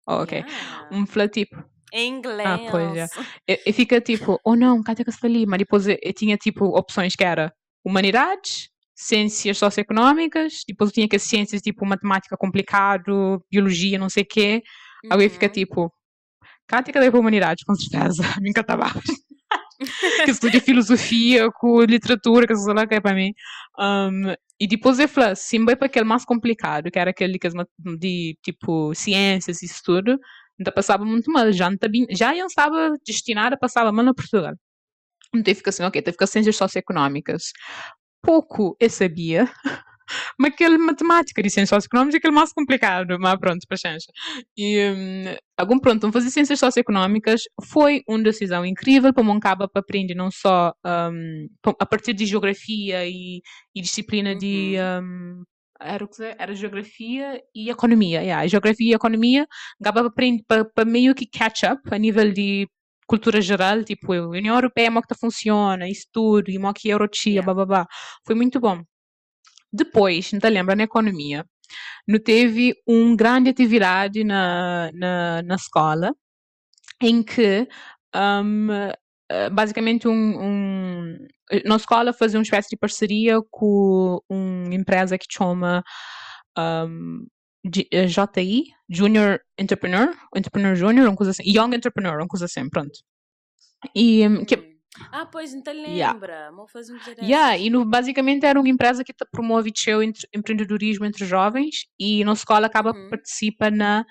[0.07, 0.39] Oh, ok.
[0.39, 0.89] Yeah.
[0.91, 2.47] Um flat tipo, em inglês.
[2.47, 3.07] Ah, pois é.
[3.47, 4.93] E, e fica tipo, oh não, está
[5.27, 5.45] ali?
[5.45, 11.07] Mas depois eu, eu tinha tipo opções que era humanidades, ciências socioeconómicas, depois eu tinha
[11.07, 14.61] que ciências tipo matemática complicado, biologia, não sei o quê.
[15.03, 15.19] Uhum.
[15.19, 15.91] Aí fica tipo,
[16.67, 17.65] Cátia, para humanidades?
[17.65, 18.85] Com certeza, me encantava.
[20.25, 23.33] que estuda filosofia, com literatura, que sei lá que é para mim.
[23.77, 27.47] Um, e depois eu falei, sim, vai para aquele mais complicado, que era aquele que
[27.99, 30.17] de tipo ciências e estudo
[30.61, 31.77] ainda passava muito mal, já, não
[32.11, 34.53] já eu estava destinada a passar mal na Portugal.
[35.35, 37.51] Então fica assim, ok, teve que ciências socioeconómicas.
[38.21, 39.49] Pouco eu sabia,
[40.37, 44.11] mas aquele matemática de ciências socioeconómicas é aquele mais complicado, mas pronto, para chancha.
[44.57, 50.13] E, um, algum pronto, fazer ciências socioeconómicas foi uma decisão incrível para Moncaba para aprender
[50.15, 51.47] não só um,
[51.79, 53.41] a partir de geografia e,
[53.73, 55.39] e disciplina de uhum.
[55.39, 55.43] um,
[55.81, 58.21] era, era geografia e economia.
[58.21, 58.47] Yeah.
[58.47, 59.47] Geografia e economia
[59.79, 62.67] dava para meio que catch up a nível de
[63.07, 66.93] cultura geral, tipo, a União Europeia, como que funciona, isso tudo, e como que é
[66.93, 67.53] Eurotia, yeah.
[67.53, 67.85] babá.
[68.25, 68.81] Foi muito bom.
[69.71, 71.45] Depois, não te lembra, na economia,
[72.07, 76.13] não teve uma grande atividade na, na, na escola,
[77.01, 77.67] em que
[78.15, 78.67] um,
[79.51, 81.27] basicamente um, um,
[81.65, 85.83] na escola fazia uma espécie de parceria com uma empresa que chama
[86.57, 87.25] um,
[87.65, 88.07] JI, eh,
[88.89, 92.99] Junior Entrepreneur, Entrepreneur Junior, uma coisa assim, Young Entrepreneur, uma coisa assim, pronto.
[93.95, 94.71] E hum, que,
[95.11, 96.33] ah, pois, não te lembra.
[96.33, 96.51] Yeah.
[96.51, 100.03] Vou fazer um yeah, e no, basicamente era uma empresa que promove o
[100.37, 103.09] empreendedorismo entre jovens e na escola acaba uhum.
[103.09, 104.05] participa na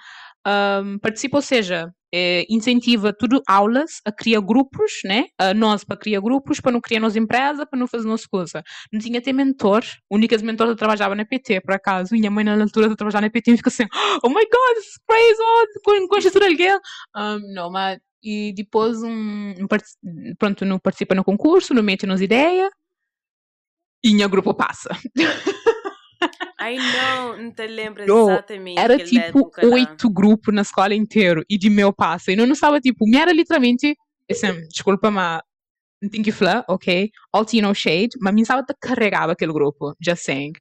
[0.46, 5.26] um, participa, ou seja, é, incentiva tudo aulas a criar grupos, né?
[5.38, 8.62] A nós para criar grupos, para não criar nossa empresa, para não fazer nossa coisa.
[8.92, 12.14] Não tinha até mentor, únicas mentores trabalhava na PT, por acaso.
[12.14, 13.86] Minha mãe na altura de trabalhar na PT fica assim,
[14.22, 16.78] oh my god, this is crazy, oh, conheces alguém?
[17.16, 22.20] Um, não, mas e depois um, um pronto, não participa no concurso, não mete nos
[22.20, 22.70] ideias
[24.02, 24.90] e o grupo passa.
[26.60, 28.78] Ai não, não te lembro exatamente.
[28.78, 32.30] Era tipo oito grupos na escola inteira e de meu passo.
[32.30, 33.96] E não estava tipo, me era literalmente,
[34.30, 35.40] assim, desculpa, mas
[36.02, 37.10] não tenho que falar, ok?
[37.32, 40.52] All tea no shade, mas me estava carregava aquele grupo, já saying.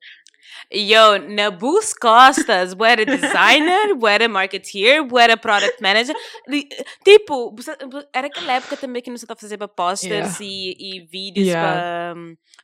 [0.74, 6.16] Yo, na Bus Costas, bu era designer, bu era marketeer, bu era product manager.
[7.04, 7.56] Tipo,
[8.14, 11.48] era aquela época também que não se está a fazer para posters e, e vídeos
[11.48, 12.14] Yeah.
[12.16, 12.16] para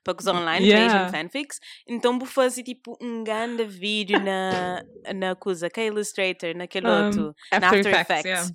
[0.04, 1.10] para coisa online, Yeah.
[1.10, 1.60] fanfics.
[1.88, 4.84] Então, bu fazia tipo um grande vídeo na,
[5.16, 8.26] na coisa, que é Illustrator, naquele Um, outro, na After, After Effects, Effects.
[8.26, 8.50] yeah.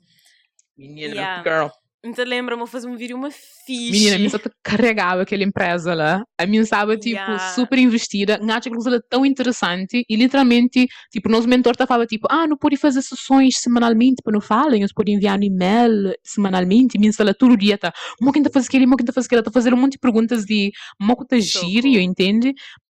[0.79, 1.43] Menina, Yeah.
[1.43, 1.71] girl.
[2.03, 3.91] Então, lembra-me fazer um vídeo, uma fixe.
[3.93, 6.25] Menina, a minha só carregava aquela empresa lá.
[6.39, 7.39] A minha estava, tipo, Yeah.
[7.55, 8.41] super investida.
[8.57, 10.03] Acho que era tão interessante.
[10.09, 14.33] E, literalmente, tipo, o nosso mentor estava tipo, ah, não pode fazer sessões semanalmente para
[14.33, 14.81] não falem.
[14.81, 16.97] Eles podem enviar um e-mail semanalmente.
[16.99, 19.43] Minha sala todo dia tá, mo que tá fazendo aquilo, mo que tá fazendo aquilo.
[19.43, 22.01] Tá fazendo um monte de perguntas de mo que tá giro, cool.
[22.01, 22.55] entende?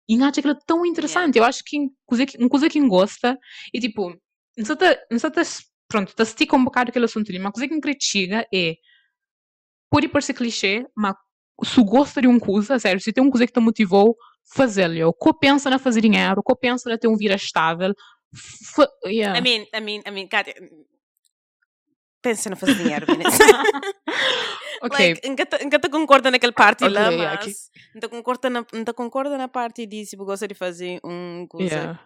[0.09, 1.37] E acho aquilo tão interessante.
[1.37, 3.37] Eu acho que coisa que- uma coisa que gosta
[3.71, 4.15] e, tipo,
[4.57, 5.43] não tá- não sei, tá-
[5.87, 8.73] pronto, tá estica um bocado aquele assunto ali, mas uma coisa que me critica é
[9.95, 11.15] pode parecer clichê, mas
[11.63, 15.13] se gosta de um coisa, sério, se tem um coisa que te motivou, fazê-lo.
[15.13, 17.93] Que pensa na fazer dinheiro, que pensa na ter um vida estável.
[18.75, 19.39] fa- yeah.
[19.39, 20.53] I mean, I mean, I mean, Kátia,
[22.21, 23.37] pensa no fazer dinheiro, Vanessa.
[24.81, 28.65] ok, Like, nunca, nunca te concorda naquela parte Ok, lá, mas não te concorda na,
[28.73, 31.73] não te concorda na parte de se gosta de fazer um coisa.
[31.73, 31.99] yeah.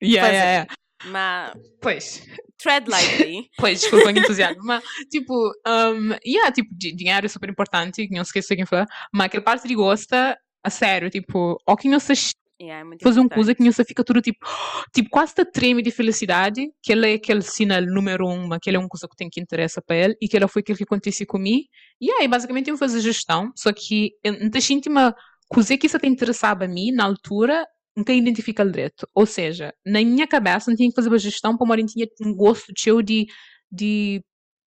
[0.00, 0.74] Yeah, yeah, yeah.
[1.04, 2.22] Mas Pois,
[2.58, 3.48] tread lightly.
[3.56, 5.32] pois, desculpa o entusiasmo, mas, tipo,
[5.66, 9.68] um, yeah, tipo, di- dinheiro é super importante, não esqueça quem falar, mas aquela parte
[9.68, 12.12] de gosta, a sério, tipo, ou que não se
[12.60, 13.34] yeah, é fazer importante.
[13.34, 14.38] coisa que você fica tudo tipo,
[14.94, 18.76] tipo quase te treme de felicidade, que ele é aquele sinal número um, que ele
[18.76, 20.84] é uma coisa que tem que interessa para ele, e que ela foi aquilo que
[20.84, 21.66] aconteceu comigo.
[22.00, 24.50] E aí, basicamente, eu fazer gestão, só que eu não
[24.88, 25.14] uma
[25.48, 27.64] coisa que isso te interessava a mim, na altura,
[27.96, 29.08] nunca identifica direito.
[29.14, 32.34] Ou seja, na minha cabeça, não tinha que fazer uma gestão para uma tinha um
[32.34, 33.26] gosto teu de,
[33.70, 34.22] de,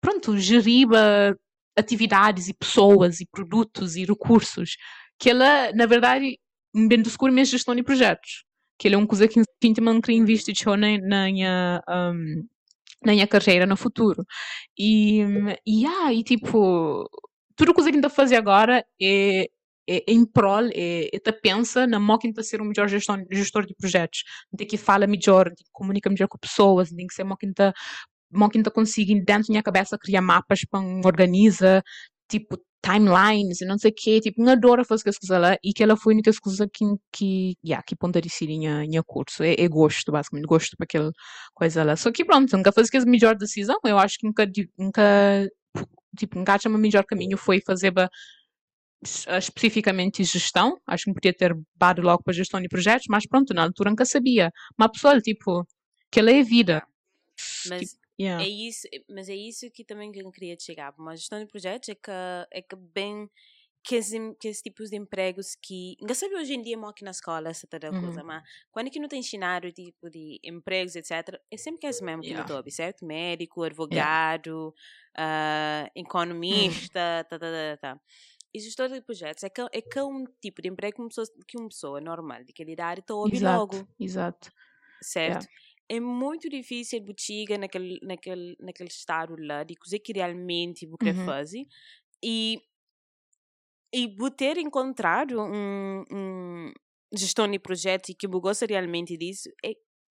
[0.01, 1.35] pronto, gerir eh,
[1.79, 4.77] atividades e pessoas e produtos e recursos.
[5.19, 6.39] Que ela, na verdade,
[6.75, 8.45] bem descobri minha gestão de projetos.
[8.79, 9.41] Que ele é uma coisa que
[9.81, 12.45] não queria investir teu na, na minha um,
[13.05, 14.25] na minha carreira no futuro.
[14.79, 15.21] E,
[15.67, 17.09] e, ah, e tipo,
[17.57, 19.49] tudo coisa que ainda fazer agora é,
[19.89, 23.67] é, é em prol, é, é pensa na mão que ser um melhor gestor, gestor
[23.67, 24.23] de projetos.
[24.57, 27.47] Tem que fala melhor, tem que comunica melhor com pessoas, tem que ser uma que
[28.31, 31.83] mão que consiga dentro da minha cabeça criar mapas para organiza,
[32.29, 35.73] tipo, timelines e não sei o quê, tipo, não adoro fazer as coisas lá e
[35.73, 38.67] que ela foi a única coisa que, que, yeah, que ponta de ser em
[39.05, 41.13] curso, é, é gosto, basicamente, gosto para aquela
[41.55, 41.97] coisa lá.
[41.97, 44.47] Só que pronto, nunca fazer a melhor decisão, eu acho que nunca,
[44.79, 45.49] nunca
[46.17, 48.09] tipo, nunca o melhor caminho foi fazer ba,
[49.03, 53.65] especificamente gestão, acho que podia ter dado logo para gestão de projetos, mas pronto, na
[53.65, 54.51] altura nunca sabia.
[54.79, 55.67] Mas pessoal, tipo,
[56.11, 56.83] que ela é vida.
[57.69, 58.45] Mas tipo, yeah.
[58.45, 60.95] é isso, mas é isso que também eu queria chegar.
[60.99, 62.11] Uma gestão de projetos é que,
[62.53, 63.29] é que bem
[63.85, 65.97] que esse, que esse tipos de empregos que.
[66.01, 68.01] Não sabe hoje em dia aqui na escola essa toda Uhum.
[68.01, 71.87] coisa, mas quando é que não tem ensinado tipo de empregos, etc., é sempre que
[71.87, 72.55] é esse mesmo que Yeah.
[72.55, 73.05] eu certo?
[73.05, 74.73] Médico, advogado,
[75.17, 78.01] ah, economista, tá, tá, tá, tá.
[78.55, 81.09] E gestor de projetos é que, é que é um tipo de emprego que uma
[81.09, 84.49] pessoa, que uma pessoa normal de aquela idade está a ouvir logo, Exato, exato.
[85.03, 85.47] certo?
[85.89, 91.19] É muito difícil botiga naquele, naquele, naquele estado lá de coisa que realmente vou querer
[91.19, 91.25] Uhum.
[91.25, 91.65] fazer
[92.23, 92.61] e
[93.93, 96.73] e vou ter encontrado um, um
[97.15, 99.73] gestão de projetos e que eu gosto realmente disso é,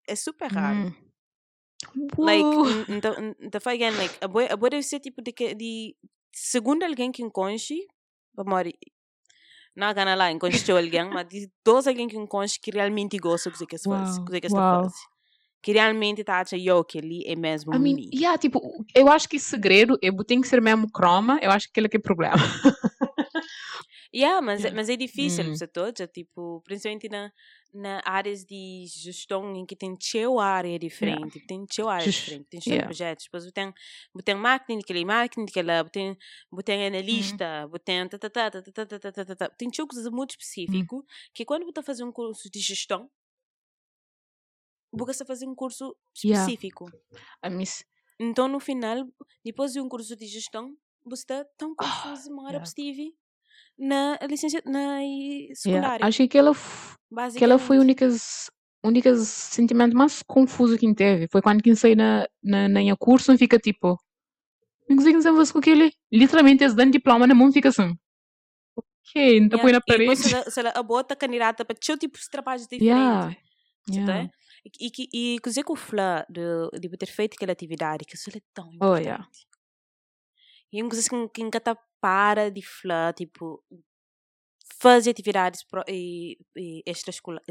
[0.07, 0.79] é super raro.
[0.79, 0.91] Hum.
[2.17, 2.57] Like,
[2.89, 5.95] então, então again, like, a boa, a deve ser tipo de, de
[6.33, 7.75] segundo alguém que enconche,
[8.41, 8.65] amor,
[9.75, 13.67] não gana lá, enconche alguém, mas de dois alguém que enconche que realmente gosta do
[13.67, 14.83] que faz, do que uau.
[14.83, 14.93] faz.
[15.61, 18.09] Que realmente tá acha eu que ali é mesmo I mean, me.
[18.13, 18.61] yeah, tipo,
[18.95, 21.97] eu acho que segredo é tem que ser mesmo croma, eu acho que aquele que
[21.97, 22.35] é o problema.
[24.17, 24.75] Yeah, mas, é- Yeah.
[24.75, 25.55] mas é difícil, Hum.
[25.55, 27.31] você toda, tipo, principalmente na,
[27.73, 32.47] na áreas de gestão em que tem teu área diferente, tem teu área Just- diferente,
[32.49, 32.85] tem yeah.
[32.87, 33.71] projetos, depois tem,
[34.25, 36.17] tem marketing, aquele marketing, aquela, tem,
[36.65, 36.87] tem Uhum.
[36.87, 39.49] analista, você tem tá, tá, tá, tá, tá, tá, tá, tá, tá, tá.
[39.49, 40.37] tem teu coisas muito Hum.
[40.39, 43.11] específico, que quando você faz um curso de gestão,
[44.91, 46.41] você fazendo um curso Yeah.
[46.49, 46.85] específico.
[47.45, 47.83] I miss,
[48.19, 49.05] Então, no final,
[49.45, 50.75] depois de um curso de gestão,
[51.05, 52.63] você está tão confuso, uma hora yeah.
[52.67, 53.15] estive
[53.77, 55.55] na licença, na yeah.
[55.55, 56.05] secundária.
[56.05, 56.95] Acho que f-
[57.37, 57.81] que ela foi a basicamente.
[57.81, 58.07] única
[58.83, 61.27] única sentimento mais confuso que teve.
[61.31, 63.97] Foi quando quem saí na, na, na curso e fica tipo,
[64.89, 65.91] não consigo saber com aquele.
[66.11, 67.93] Literalmente, eles dão diploma na mão fica assim.
[69.09, 70.03] Ok, então põe na Yeah.
[70.03, 70.51] E parede.
[70.51, 73.29] se ela, ela bota candidata para teu tipo de trabalhos Yeah.
[73.29, 73.47] diferentes.
[73.87, 74.27] você Yeah.
[74.27, 74.33] tá?
[74.65, 76.41] E, que e que o Flá de,
[76.79, 79.05] de ter feito aquela atividade, que isso é tão Oh, importante.
[79.05, 79.27] yeah.
[80.73, 82.61] E é coisa que, que nunca tá para de
[83.13, 83.63] tipo,
[84.79, 87.41] fazer atividades pro, e, e extracurricular,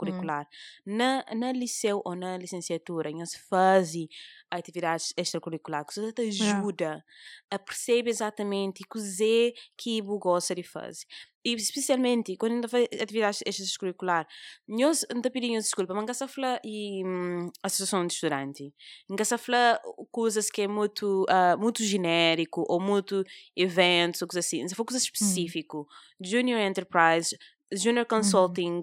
[0.00, 0.36] Hum.
[0.84, 4.08] Na, na liceu ou na licenciatura, nós fazem
[4.50, 6.66] atividades extracurriculares, isso te Yeah.
[6.68, 7.04] ajuda
[7.50, 11.06] a perceber exatamente o que que você gosta de fazer.
[11.46, 14.26] E especialmente quando ainda faz atividades extracurricular,
[14.66, 18.74] nós não pedimos desculpa, mas nós fala e hum, associação de estudante,
[19.08, 19.80] nós fala
[20.10, 24.84] coisas que é muito ah, muito genérico ou muito eventos ou coisas assim, não for
[24.84, 25.10] coisas Hum.
[25.12, 25.86] específico,
[26.20, 27.36] junior enterprise,
[27.72, 28.18] junior Uhum.
[28.18, 28.82] consulting,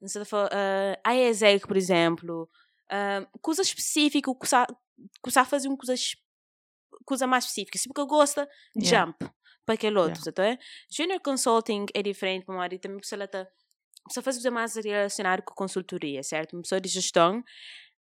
[0.00, 2.48] não for uh, IESEC, por exemplo,
[2.90, 4.66] ah, coisas específicas, que sa-
[5.24, 5.94] que sa fazer uma coisa
[7.04, 9.06] coisa mais específica, se porque gosta, Yeah.
[9.06, 9.30] jump
[9.64, 10.32] para aquele outro, Yeah.
[10.32, 10.58] tá?
[10.90, 13.46] Junior consulting é diferente, para uma também precisa tá
[14.04, 16.54] precisa fazer coisa mais relacionada com consultoria, certo?
[16.54, 17.42] Uma pessoa de gestão,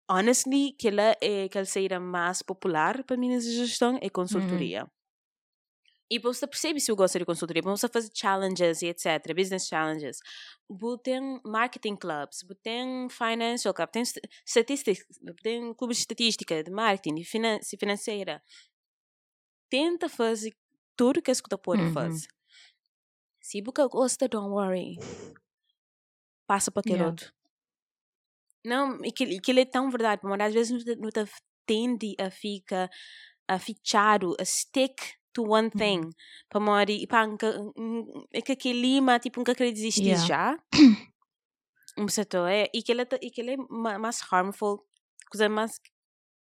[0.10, 4.88] honestly, que ela é que ela seria mais popular para mim de gestão é consultoria.
[6.10, 10.20] E você percebe se eu gosto de consultoria, você fazer challenges e etc, business challenges.
[10.70, 15.04] Você tem marketing clubs, você tem financial club, tem st- statistics,
[15.42, 18.42] tem clubes de estatística, de marketing, de finan financeira.
[19.70, 20.54] Tenta fazer
[20.96, 22.28] tudo que você pode fazer.
[23.42, 25.00] Se você gosta, don't worry.
[26.48, 27.04] Passa para aquele Yeah.
[27.04, 27.32] outro.
[28.66, 31.24] Não, e que, ele é tão verdade, mas às vezes não te,
[31.68, 32.90] tende a ficar
[33.48, 34.96] a fichado, a stick
[35.34, 36.00] to one Uhum.
[36.00, 36.10] thing.
[36.50, 37.08] Para morrer, e
[37.78, 40.18] hum, é que aquele lima, tipo, nunca queria desistir Yeah.
[40.18, 40.58] já.
[41.98, 44.86] Um setor, é, e que ele, é e que ele é ma- mais harmful,
[45.32, 45.80] coisa mais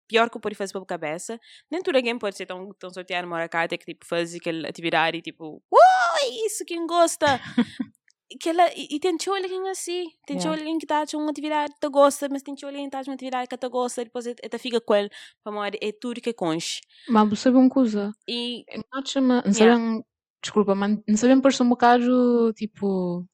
[0.08, 1.40] pior que eu pode fazer para a cabeça.
[1.72, 5.22] Nem tudo alguém pode ser tão, tão sorteado uma carta que, tipo, faz aquela atividade,
[5.22, 7.40] tipo, uau, é isso, quem gosta.
[8.42, 10.60] Que ela, e, e tem de alguém assim, tem de Yeah.
[10.60, 13.14] alguém que está uma atividade que tu gosta, mas tem de alguém que está uma
[13.14, 15.10] atividade que tu gosta, e depois tu fica com ele,
[15.44, 16.82] para é tudo que conche.
[17.08, 18.12] Mas você sabe uma coisa?
[18.28, 19.76] E, Não chama, não Yeah.
[19.78, 20.04] sabem,
[20.42, 23.26] desculpa, mas não sabem parecer um bocado, tipo,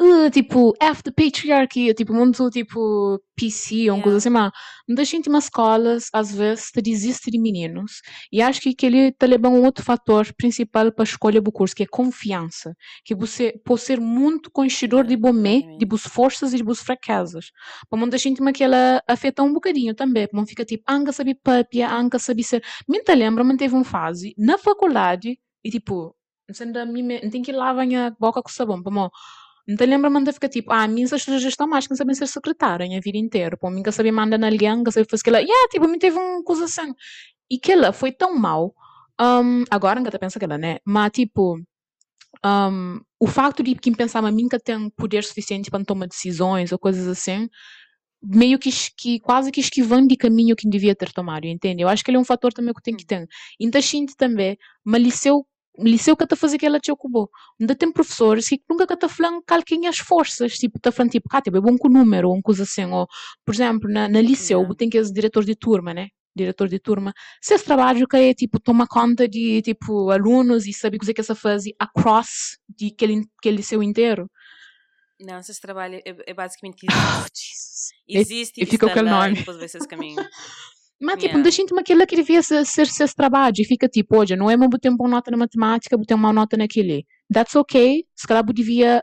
[0.00, 4.16] uh, tipo, F the patriarchy, tipo, muito, tipo, PC, coisa Yeah.
[4.16, 4.52] assim, mas
[5.28, 8.00] umas escolas, às vezes, te desiste de meninos,
[8.32, 11.74] e acho que aquele leva a um outro fator principal para a escolha do curso,
[11.74, 16.56] que é confiança, que você pode ser muito conhecedor de bomé, de boas forças e
[16.56, 17.50] de boas fraquezas,
[17.88, 21.34] para não deixar que ela afeta um bocadinho também, para não ficar tipo, anga sabe
[21.34, 26.14] papia, anga sabe ser, me lembra, mas teve uma fase, na faculdade, e tipo,
[26.48, 29.10] não tem que lavar a boca com sabão, para
[29.76, 32.26] te lembra, manda ficar tipo, ah, minhas estudos já estão mais que não sabem ser
[32.26, 33.56] secretária a minha vida inteira.
[33.56, 36.16] Pô, mim que sabia mandar na alguém, que sabia fazer aquela, yeah, tipo, me teve
[36.18, 36.94] uma coisa assim.
[37.50, 38.74] E que ela foi tão mal,
[39.20, 40.78] um, agora ainda pensa que ela, né?
[40.84, 41.58] Mas tipo,
[42.44, 46.78] um, o facto de quem pensava mim que tem poder suficiente para tomar decisões ou
[46.78, 47.48] coisas assim,
[48.22, 51.82] meio que, que quase que esquivando de caminho que devia ter tomado, entende?
[51.82, 53.26] Eu acho que ele é um fator também que tem que ter.
[53.60, 55.02] Ainda sinto também, mas
[55.78, 57.28] liceu, que está a fazer que ela te ocupou.
[57.60, 61.40] Ainda tem professores que nunca está falando calquem as forças, tipo, está falando tipo, cá,
[61.40, 63.06] tipo, é bom com número, ou uma coisa assim, ou,
[63.44, 64.74] por exemplo, na, na liceu, Yeah.
[64.76, 66.08] tem que ser diretor de turma, né?
[66.36, 67.12] Diretor de turma.
[67.42, 71.10] Se esse trabalho que é, tipo, toma conta de, tipo, alunos e sabe o que
[71.10, 74.30] é que essa faz across de aquele, aquele liceu inteiro.
[75.20, 76.92] não, esse trabalho é, é basicamente Oh,
[77.26, 77.94] existe.
[78.08, 79.34] E- Existe e fica aquele nome.
[79.34, 80.16] Depois vai ser esse caminho.
[81.00, 81.42] Mas, tipo, Yeah.
[81.42, 83.54] deixa-me aquilo que devia ser, ser, trabalho.
[83.58, 86.56] E fica tipo, olha, não é uma botar uma nota na matemática, botar uma nota
[86.56, 87.06] naquele.
[87.32, 88.04] That's okay.
[88.16, 89.02] Se calhar eu devia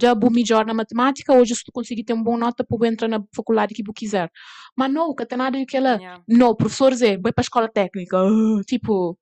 [0.00, 3.08] já vou melhor na matemática, hoje se tu conseguir ter uma boa nota, para entrar
[3.08, 4.30] na faculdade que tu quiser.
[4.76, 5.96] Mas não, que tem nada daquela.
[5.96, 6.22] Yeah.
[6.26, 8.16] Não, professores é, vai para a escola técnica.
[8.18, 9.18] ah, tipo,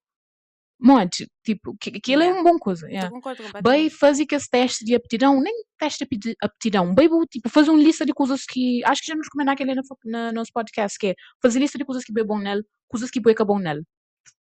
[0.82, 1.26] monte.
[1.44, 2.86] Tipo, que, aquilo é uma boa coisa.
[2.88, 3.10] Yeah.
[3.10, 7.48] concordo Bem, fazer esse teste de aptidão, nem teste de apti- aptidão, bem, vou, tipo,
[7.48, 10.52] fazer uma lista de coisas que, acho que já nos comentaram aquele na, na nosso
[10.52, 13.58] podcast, que é fazer lista de coisas que bem bom nele, coisas que bem bom
[13.58, 13.82] nele.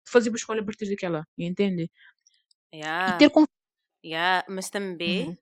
[0.08, 1.90] Fazer uma escolha a partir daquela, entende?
[2.72, 3.16] E Yeah.
[3.18, 3.48] ter confiança.
[4.04, 4.44] Yeah.
[4.48, 5.36] Mas também, Uhum.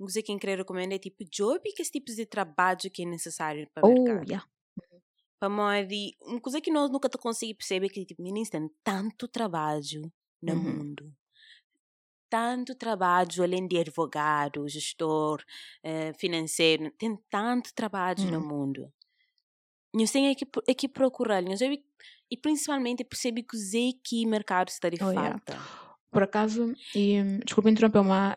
[0.00, 3.02] uma coisa que eu quero recomendar é tipo, job que esse tipo de trabalho que
[3.02, 4.28] é necessário para o Oh, mercado.
[4.28, 4.46] yeah.
[5.38, 5.88] Para morrer,
[6.22, 10.10] uma coisa que nós nunca conseguimos perceber é que tipo, meninos têm tanto trabalho
[10.42, 10.60] no Uhum.
[10.78, 11.12] mundo.
[12.28, 15.42] Tanto trabalho, além de advogado, gestor,
[15.82, 18.48] eh, financeiro, tem tanto trabalho no Uhum.
[18.48, 18.92] mundo.
[19.94, 21.78] Nós temos que, é que procurar, nós temos-
[22.30, 25.38] e principalmente perceber que o que mercado está de Oh, yeah.
[25.46, 25.58] falta.
[26.10, 28.36] Por acaso, e, desculpa interromper, mas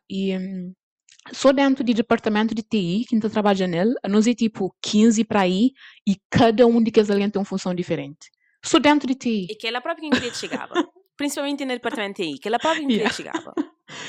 [1.34, 5.42] só dentro do departamento de TI, quem está trabalhando nele, nós é tipo 15 para
[5.42, 5.72] aí,
[6.08, 8.30] e cada um de que alguém tem uma função diferente.
[8.64, 9.48] Só dentro de TI.
[9.50, 10.74] E que ela própria inglês chegava.
[11.18, 13.14] principalmente no departamento TI, que ela própria Yeah.
[13.14, 13.54] chegava.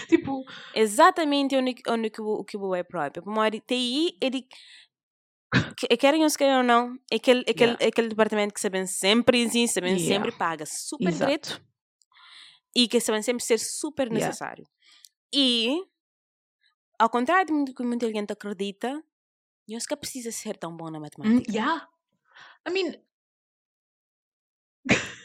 [0.08, 3.22] Tipo, Exatamente onde, onde que o que o é próprio.
[3.22, 4.46] Por morrer, TI, ele
[5.76, 7.86] que- querem os querem ou não, é aquele, aquele, Yeah.
[7.88, 10.14] aquele departamento que sabem sempre existe, sabem Yeah.
[10.14, 11.24] sempre paga super Exato.
[11.24, 11.62] direito
[12.74, 14.26] e que sabem sempre ser super Yeah.
[14.26, 14.66] necessário.
[15.32, 15.82] E
[16.98, 19.02] ao contrário de que muita gente acredita,
[19.68, 21.52] não se que precisa ser tão bom na Mm, matemática.
[21.52, 21.88] yeah.
[22.68, 22.94] I mean,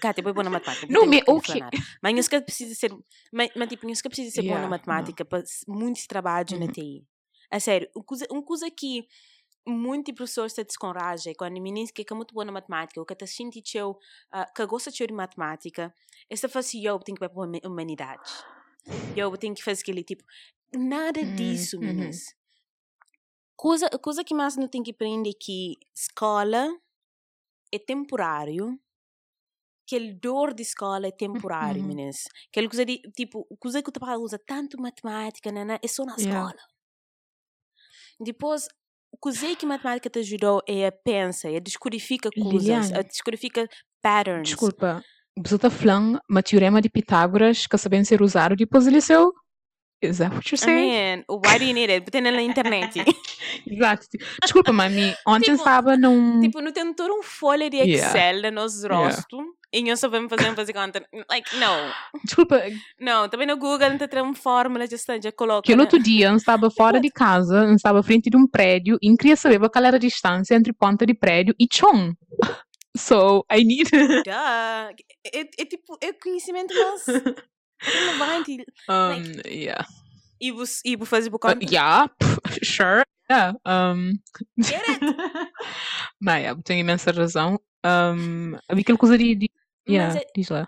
[0.01, 0.87] Cá, tipo, é bom na matemática.
[0.89, 1.65] Não, me- ok.
[2.01, 2.91] Mas não se que precisa ser,
[3.31, 6.53] mas, mas tipo, não se que precisa ser bom na Yeah, matemática para muitos trabalhos
[6.59, 6.73] na Uhum.
[6.73, 7.07] TI.
[7.51, 9.07] A sério, uma coisa, uma coisa que
[9.67, 13.13] muito professor se desconraja quando o menino que é muito bom na matemática, ou que
[13.13, 13.97] está sentindo que eu,
[14.31, 15.93] ah, que gosta de matemática,
[16.29, 18.31] essa faz assim, eu tenho que ir para a humanidade.
[19.15, 20.23] Eu tenho que fazer aquele tipo,
[20.73, 21.85] nada Hum, disso, uhum.
[21.85, 22.35] meninas.
[23.55, 26.67] Coisa, coisa que mais não tem que aprender é que escola
[27.71, 28.79] é temporário,
[29.87, 31.87] que a dor de escola é temporário, Uhum.
[31.87, 32.23] meninas.
[32.49, 36.03] Aquela coisa de, tipo, coisa que o trabalho usa tanto matemática, né, né, é só
[36.05, 36.39] na Yeah.
[36.39, 36.61] escola.
[38.19, 38.67] Depois,
[39.11, 43.67] o coisa que matemática te ajudou é a pensa, é a descodifica coisas, a descodifica
[44.01, 44.49] patterns.
[44.49, 45.03] desculpa,
[45.37, 49.33] você está falando o teorema de Pitágoras que sabem ser usado depois do liceu?
[50.03, 50.89] Is that what you're I saying?
[50.89, 52.03] mean, why do you need it?
[52.03, 52.93] Botei na internet.
[53.67, 54.07] Exato.
[54.41, 56.39] Desculpa, mami, ontem Tipo, estava num...
[56.39, 58.07] tipo, não tem toda uma folha de Yeah.
[58.07, 59.09] Excel no nosso Yeah.
[59.73, 61.05] E nós só vamos fazer fazer conta.
[61.29, 61.91] Like, não.
[62.23, 62.61] Desculpa,
[62.99, 65.59] Não, também no Google não tem uma fórmula, está, já coloca.
[65.59, 65.83] aquele né?
[65.83, 69.15] outro dia eu estava fora de casa, eu estava à frente de um prédio e
[69.15, 72.13] queria saber qual era a distância entre ponta de prédio e chão.
[72.97, 73.89] So, I need...
[73.89, 74.31] Duh.
[74.31, 77.11] É, é tipo, é conhecimento nosso.
[77.81, 78.65] relevante.
[78.89, 79.87] um, yeah.
[80.39, 83.03] E vou, e vou fazer por Uh, yeah, pff, sure.
[83.29, 83.53] Yeah.
[83.65, 84.19] Um,
[84.59, 85.05] Get it?
[86.19, 87.59] mas yeah, tenho imensa razão.
[87.85, 89.35] Um, havia aquela coisa de...
[89.35, 89.49] de
[89.87, 90.67] yeah, Mas é- diz lá.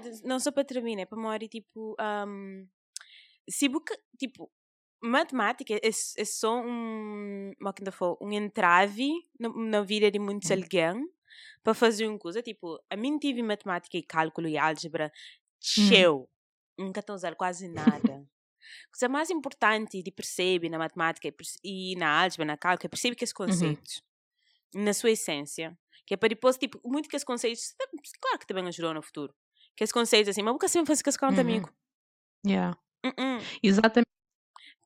[0.00, 2.68] De- não só para terminar, é para morrer, tipo, um,
[3.50, 4.50] se busca, tipo,
[5.02, 10.18] matemática é, é só um, como que ainda foi, um entrave na, na vida de
[10.18, 10.52] muitos Uhum.
[10.52, 11.08] alguém
[11.64, 15.12] para fazer uma coisa, tipo, a mim tive matemática e cálculo e álgebra,
[15.76, 16.06] Uhum.
[16.06, 16.28] cheio,
[16.78, 18.28] nunca estou a usar quase nada.
[18.88, 21.32] A coisa mais importante de perceber na matemática
[21.64, 23.24] e na álgebra, na cálculo, é perceber que Uhum.
[23.24, 24.02] esses conceitos,
[24.74, 27.74] na sua essência, que é para depois, tipo, muito que esses conceitos,
[28.20, 29.34] claro que também ajudou no futuro,
[29.76, 31.40] que esses conceitos assim, mas nunca sempre fazer com esse conta Uhum.
[31.40, 31.70] amigo.
[32.46, 32.78] Yeah.
[33.04, 33.42] Uh-uh.
[33.62, 34.06] Exatamente.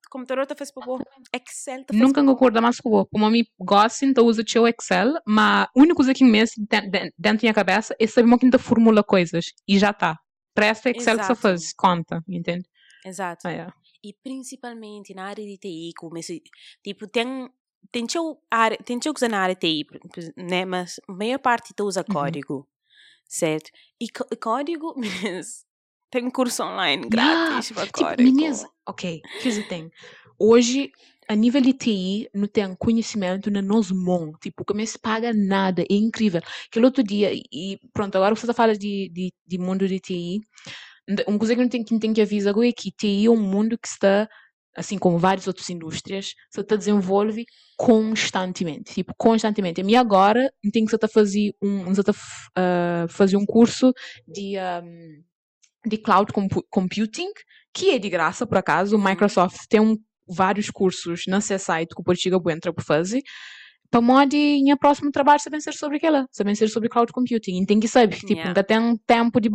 [0.07, 1.03] O computador está feito para pôr,
[1.33, 5.15] Excel Nunca me acordo mais com o Como a mim gosta, então usa o Excel,
[5.25, 9.05] mas a única coisa que me dentro da minha cabeça é saber como que formula
[9.05, 9.53] coisas.
[9.69, 10.19] E já está.
[10.53, 11.41] Presta Excel que só Exato.
[11.41, 12.69] faz, conta, entende?
[13.05, 13.47] Exato.
[13.47, 13.75] Ah, yeah.
[14.03, 16.43] E principalmente na área de TI, como esse,
[16.83, 17.49] tipo, tem
[17.93, 19.85] tem teu área, tem teu que na área TI,
[20.37, 22.15] né, mas a maior parte tu usa Uhum.
[22.15, 22.69] código,
[23.29, 23.71] certo?
[24.01, 25.65] E có- código, meninas,
[26.11, 28.23] tem um curso online Yeah, grátis para Tipo, código.
[28.23, 29.91] meninas, ok, the thing.
[30.39, 30.91] Hoje,
[31.29, 34.33] a nível de TI, não tem conhecimento na nossa mão.
[34.41, 36.41] Tipo, que não se paga nada, é incrível.
[36.67, 40.41] Aquele outro dia, e- pronto, agora você fala de, de, de mundo de TI.
[41.29, 43.31] Uma coisa que não tem, que não tem que avisar agora é que TI é
[43.31, 44.29] um mundo que está,
[44.77, 47.45] assim como várias outras indústrias, se está desenvolve
[47.77, 48.95] constantemente.
[48.95, 49.81] Tipo, constantemente.
[49.83, 51.89] E agora, não tem que fazer um,
[52.55, 53.93] ah, fazer um curso
[54.27, 55.23] de, ahm,
[55.87, 57.31] de cloud compu- computing,
[57.73, 58.97] que é de graça, por acaso.
[58.97, 59.05] O Uhum.
[59.05, 59.97] Microsoft tem um,
[60.29, 63.23] vários cursos seu site que o Portugal entra para fazer.
[63.91, 67.61] Para modo em próximo trabalho sabem ser sobre aquela, sabem ser sobre cloud computing.
[67.63, 68.51] E tem que saber, tipo, Yeah.
[68.51, 69.49] nunca tem tempo de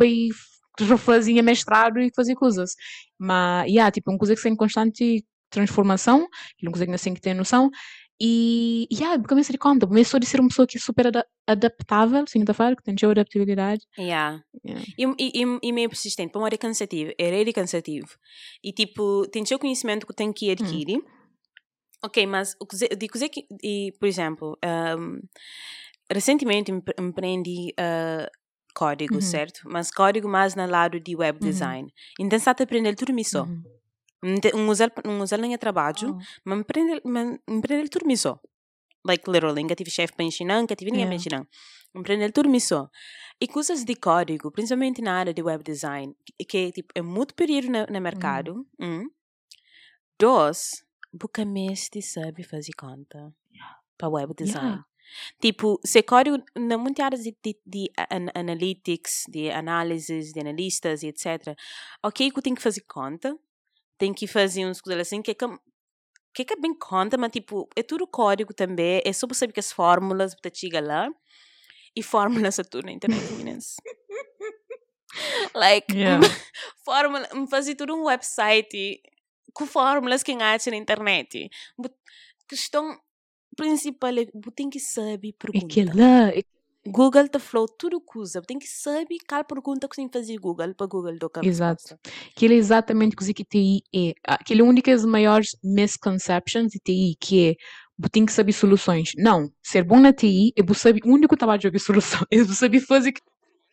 [0.84, 2.74] ir fazer mestrado e fazer coisas.
[3.18, 6.26] Mas, yeah, tipo, uma coisa que está em constante transformação,
[6.62, 7.70] é uma coisa que temos que ter noção.
[8.20, 12.22] E, yeah, começa de conta, começou de ser uma pessoa que é super ada- adaptável,
[12.22, 13.82] assim, da falar, que tem sua adaptabilidade.
[13.98, 14.42] Yeah.
[14.64, 14.86] Yeah.
[14.98, 18.08] E, e, e- meio persistente, para uma área cansativo, é really cansativo.
[18.64, 21.02] E tipo, tem seu conhecimento que tem que adquirir.
[22.02, 24.58] Ok, mas o que de que, e, por exemplo,
[24.98, 25.20] um,
[26.10, 28.30] recentemente empre- empreendi uh,
[28.82, 29.20] código, Uhum.
[29.34, 29.60] certo?
[29.74, 31.48] Mas código mais no lado de web Uhum.
[31.50, 31.86] design.
[32.20, 33.40] Então, está a aprender tudo isso.
[33.42, 33.62] Uhum.
[34.54, 36.22] Um usar um usar linha trabalho, Oh.
[36.44, 38.32] mas aprender mas aprender tudo isso.
[39.08, 41.44] Like literally, nunca tive chefe para ensinar, nunca tive ninguém para Yeah.
[41.44, 42.00] ensinar.
[42.00, 42.88] Aprender tudo isso.
[43.40, 46.14] E coisas de código, principalmente na área de web design,
[46.48, 48.66] que, tipo, é muito período no, no mercado.
[48.80, 49.08] Um.
[50.18, 53.32] Dois, boca mestre sabe fazer conta
[53.98, 54.66] para web design.
[54.68, 54.86] Yeah.
[55.40, 61.02] Tipo, se código, na muitas áreas de, de, de an- analytics, de análises, de analistas
[61.02, 61.54] e etc.
[62.02, 63.36] Ok, que eu tenho que fazer conta,
[63.98, 65.46] tem que fazer uns coisas assim, que é que,
[66.34, 69.36] que é que é bem conta, mas tipo, é tudo código também, é só para
[69.36, 71.08] saber que as fórmulas, para chegar lá,
[71.94, 73.76] e fórmulas é tudo na internet, meninas.
[75.54, 76.20] like, Yeah.
[76.84, 79.00] fórmula, fazer tudo um website
[79.54, 81.48] com fórmulas que acha na internet.
[81.78, 81.94] But-
[82.48, 82.96] Questão
[83.56, 85.66] principal é, você tem que saber É perguntar.
[85.66, 86.42] que lá, é,
[86.86, 88.40] Google te falou tudo coisa.
[88.42, 91.98] Tem que saber qual pergunta que você fazer Google para Google do Exato.
[92.36, 94.12] Que é exatamente o que TI é.
[94.24, 97.54] Aquele é uma das maiores misconceptions de TI, que é
[98.10, 99.12] tem que saber soluções.
[99.16, 102.54] Não, ser bom na TI é você saber o único trabalho de solução, é você
[102.54, 103.14] saber fazer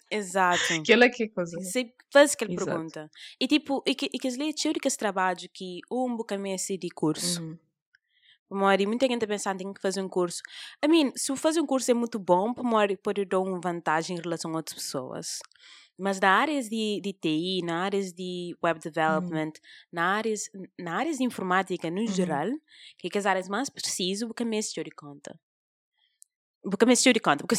[0.10, 0.60] Exato.
[0.80, 1.58] Aquela que coisa.
[1.60, 2.70] Você faz aquela Exato.
[2.72, 3.12] pergunta.
[3.40, 7.42] E tipo, e que, e que as leis teóricas trabalho que um bocamesse de curso.
[7.42, 7.58] Uhum.
[8.50, 10.42] Mori, muita gente pensa tem que fazer um curso.
[10.84, 14.18] I mean, se fazer um curso é muito bom, para Mori pode dar uma vantagem
[14.18, 15.40] em relação a outras pessoas.
[15.98, 19.54] Mas na áreas de, de TI, na áreas de web development,
[19.92, 20.44] na áreas,
[20.80, 22.08] na áreas de informática no Uhum.
[22.08, 22.50] geral,
[22.98, 25.40] que é as áreas mais precisas, o que me de conta.
[26.66, 27.56] O que me de conta, porque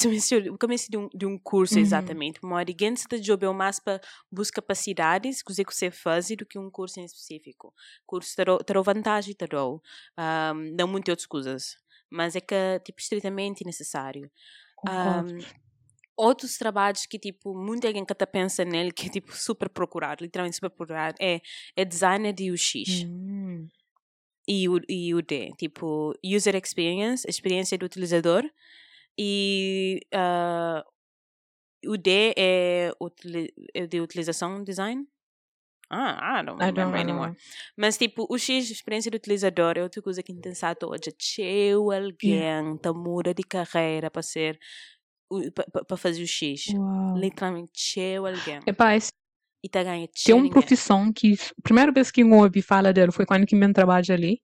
[0.48, 1.80] o que me de um, de um curso Uhum.
[1.82, 2.40] exatamente.
[2.42, 4.00] Mori, gente de job é mais para
[4.32, 7.74] buscar capacidades que você faz do que um curso em específico.
[8.06, 8.34] Curso
[8.64, 9.78] terá vantagem, terá um,
[10.76, 11.76] não muitas outras coisas,
[12.10, 14.30] mas é que tipo estritamente necessário.
[14.88, 15.38] Um,
[16.16, 20.24] outros trabalhos que tipo muita gente que até pensa nele que é tipo super procurado,
[20.24, 21.40] literalmente super procurado, é
[21.76, 23.68] é designer de UX Hum.
[24.48, 28.44] e o e o D, tipo user experience, experiência do utilizador
[29.18, 30.84] e ah,
[31.86, 32.90] o D é,
[33.74, 35.06] é de utilização design.
[35.90, 37.28] Ah, I don't I remember don't, I don't anymore.
[37.32, 37.36] know.
[37.76, 41.14] Mas, tipo, o X, experiência do utilizador, é outra coisa que interessante hoje.
[41.20, 44.58] Cheu alguém tá muda de carreira para ser,
[45.86, 46.68] para fazer o X.
[46.74, 47.16] Uau.
[47.18, 48.60] Literalmente, cheu alguém.
[48.66, 49.10] Epá, esse
[49.62, 50.52] E tá ganhando tem uma ninguém.
[50.52, 54.04] profissão que a primeira vez que eu ouvi falar dele foi quando que eu trabalho
[54.12, 54.42] ali,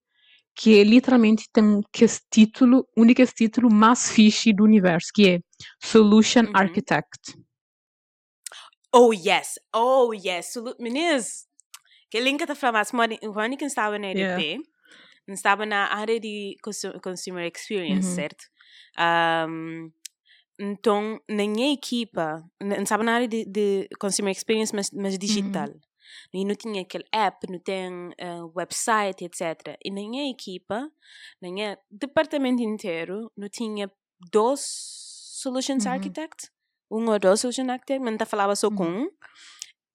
[0.61, 5.27] que é literalmente tem que esse título, único esse título mais fixe do universo, que
[5.31, 5.41] é
[5.83, 6.53] Solution Uhum.
[6.55, 7.39] Architect.
[8.93, 9.59] Oh, yes.
[9.75, 10.53] Oh, yes.
[10.79, 11.47] Meninas,
[12.11, 14.39] que link tá falando, mas mori- o Rony que estava na Yeah.
[14.43, 14.63] EDP,
[15.29, 18.15] estava na área de consu- consumer experience, Uhum.
[18.17, 18.45] certo?
[18.99, 19.91] Um,
[20.59, 25.71] então, na minha equipa, não estava na área de, de consumer experience, mas, mas digital.
[26.33, 29.77] E não tinha aquele app, não tem eh, website, etc.
[29.85, 30.91] E na minha equipa,
[31.41, 33.91] na minha departamento inteiro, não tinha
[34.31, 34.61] dois
[35.41, 35.93] solutions Uhum.
[35.93, 36.51] architect,
[36.91, 39.11] um ou dois solution architect, mas não falava só com um.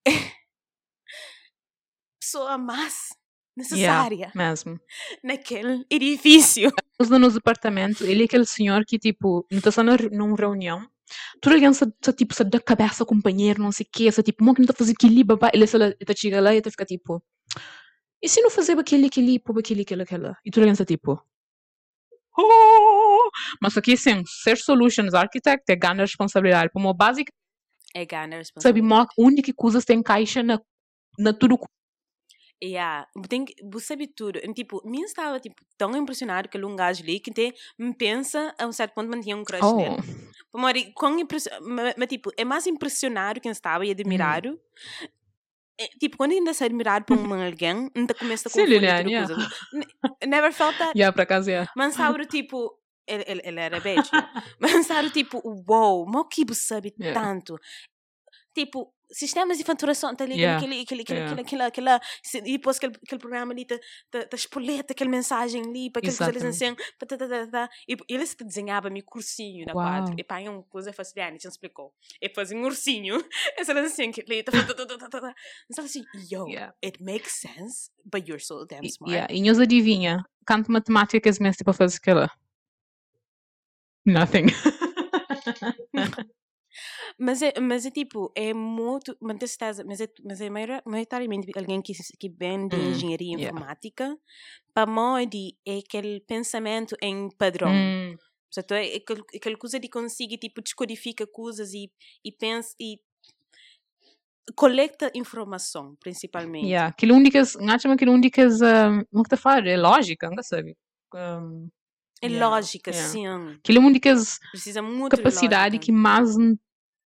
[2.20, 3.08] Pessoa mais
[3.56, 4.78] necessária Mesmo.
[5.22, 6.70] naquele edifício.
[6.98, 10.86] Nos apartamentos, ele é aquele senhor que, tipo, não está só numa reunião,
[11.40, 14.44] toda alguém está, tipo, se da cabeça com companheiro, não sei o quê, está tipo,
[14.44, 16.84] mo que não está fazendo aquilo, babá, ele só está chega lá e está fica
[16.84, 17.22] tipo,
[18.22, 20.32] e se não fazer aquele, aquele, pô, aquele, aquele, aquele?
[20.44, 21.20] E toda alguém está tipo,
[22.38, 23.30] oh!
[23.60, 27.32] Mas aqui, sim, ser solutions architect é ganhar responsabilidade, como básica,
[27.94, 28.86] É ganhar sabe, responsabilidade.
[28.88, 30.60] mo- a única coisa que tem caixa na,
[31.18, 31.58] na tudo.
[32.62, 34.40] Yeah, tem que, sabe tudo.
[34.54, 37.30] Tipo, mim estava tipo, tão impressionado que um gajo ali que
[37.78, 39.96] me pensa a um certo ponto mantinha um crush Oh, nele.
[40.54, 41.14] Mori, quão
[41.60, 44.58] mas, mas, tipo, é mais impressionado quem estava e admirado.
[45.78, 49.10] É, tipo, quando ainda se admirado por um alguém, ainda começa a Sim, confundir tudo
[49.10, 49.26] yeah.
[49.34, 49.50] coisa.
[50.26, 50.92] Never felt that.
[50.96, 51.70] yeah, por acaso, yeah.
[51.76, 54.10] Mas sabe, tipo, ele, ele, ele era beijo.
[54.58, 57.20] Mas sabe, tipo, uou, mal que sabe Yeah.
[57.20, 57.58] tanto.
[58.54, 60.38] Tipo, sistemas de faturação, tá ligado?
[60.40, 60.56] Yeah.
[60.58, 61.66] Aquele, aquele, aquele, Yeah.
[61.66, 61.88] aquele,
[62.22, 63.78] se- e depois aquele, aquele programa ali, tá,
[64.10, 66.08] tá, tá espoleta aquela mensagem ali, para ali,
[66.46, 67.70] assim, tá, tá, tá, tá, tá.
[67.88, 69.84] E ele se desenhava-me cursinho na Uau.
[69.86, 70.14] quadra.
[70.18, 71.94] E pá, é uma coisa fascinante, já explicou.
[72.20, 73.22] E fazia um ursinho,
[73.56, 75.34] essa era assim, que ali, tá, tá, tá, tá, tá, tá, tá.
[75.76, 76.74] Ela assim, yo, Yeah.
[76.84, 79.12] it makes sense, but you're so damn E- smart.
[79.14, 79.32] Yeah.
[79.32, 82.30] E nós adivinha, canto matemática que é mesmo para fazer aquela?
[84.04, 84.46] Nothing.
[87.18, 89.16] Mas é, mas é tipo, é muito.
[89.20, 93.48] Mas, é, mas é maior- maioritariamente alguém que, que vem de Hum, engenharia yeah.
[93.48, 94.18] informática,
[94.74, 97.72] para Modi é aquele pensamento em padrão.
[97.72, 98.16] Hum,
[98.52, 101.90] Portanto, é aquele, aquele coisa de conseguir, tipo, descodifica coisas e,
[102.24, 102.98] e pensa e
[104.54, 106.66] coleta informação, principalmente.
[106.66, 106.88] yeah.
[106.88, 109.68] Aquilo únicas, acho que únicas, um, que te fala?
[109.68, 110.76] É lógica, não sabe?
[111.14, 111.68] Um,
[112.22, 113.08] É Yeah, lógica, yeah.
[113.12, 113.26] sim.
[113.26, 115.84] aquilo únicas Precisa muito de capacidade lógica.
[115.84, 116.56] que mais não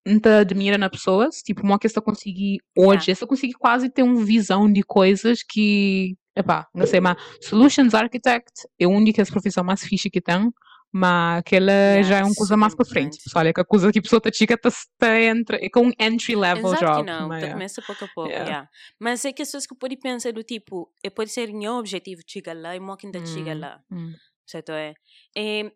[0.06, 4.24] te admira nas pessoas, tipo, uma que está conseguir hoje, está conseguir quase ter uma
[4.24, 9.84] visão de coisas que, epá, não sei, mas Solutions Architect é a única profissão mais
[9.84, 10.50] fixe que tem,
[10.92, 13.92] mas aquela Yeah, já é uma coisa mais para frente, pessoal, é que a coisa
[13.92, 17.06] que a pessoa está chica está tá entra, é com um entry level Exato job.
[17.06, 17.52] não, mas tá, é.
[17.52, 18.46] começa pouco a pouco, Yeah.
[18.50, 18.70] yeah.
[18.98, 22.22] Mas é que as pessoas que podem pensar do tipo, é pode ser meu objetivo
[22.26, 24.14] chegar lá e moquem da chegar Hum, lá, hum.
[24.48, 24.96] certo é?
[25.38, 25.72] E,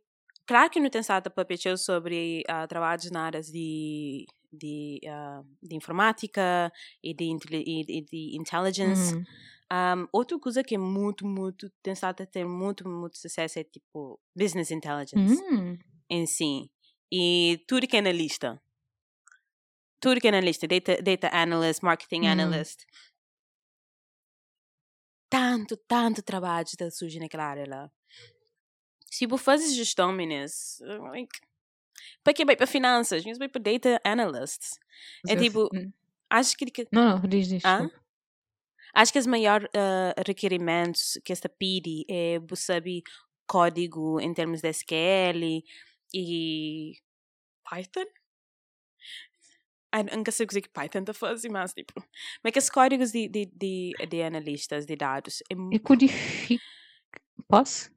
[0.48, 5.42] claro que não tem estado para papel sobre ah, trabalhos na área de, de, ah,
[5.62, 6.72] de informática
[7.04, 9.16] e de, e de, intelligence.
[9.16, 9.24] Uhum.
[9.74, 13.64] Um, outra coisa que é muito, muito, tem estado a ter muito, muito sucesso é
[13.64, 15.78] tipo business intelligence Hum.
[16.10, 16.70] em si.
[17.12, 18.60] e tudo que é analista.
[20.02, 22.32] Tudo que é analista, data, data analyst, marketing Uhum.
[22.34, 22.80] analyst.
[25.30, 27.92] Tanto, tanto trabalho está surge naquela área lá.
[29.14, 30.80] Se você faz gestão, meninas,
[31.12, 31.40] like,
[32.24, 33.24] para que vai para finanças?
[33.24, 34.80] Mas vai para data analysts.
[35.28, 35.92] É tipo, Hum.
[36.32, 37.62] acho que Não, não, diz, diz.
[37.62, 38.04] Desculpa.
[38.96, 43.02] Acho que os maiores ah, requerimentos que esta pede é você saber
[43.46, 45.64] código em termos de SQL
[46.12, 46.94] e
[47.70, 48.06] Python.
[49.94, 51.94] Eu nunca sei o que Python está fazendo, mas tipo,
[52.44, 56.64] mas que os códigos de, de, de, de analistas de dados é, mu- E codifica.
[57.48, 57.93] Posso?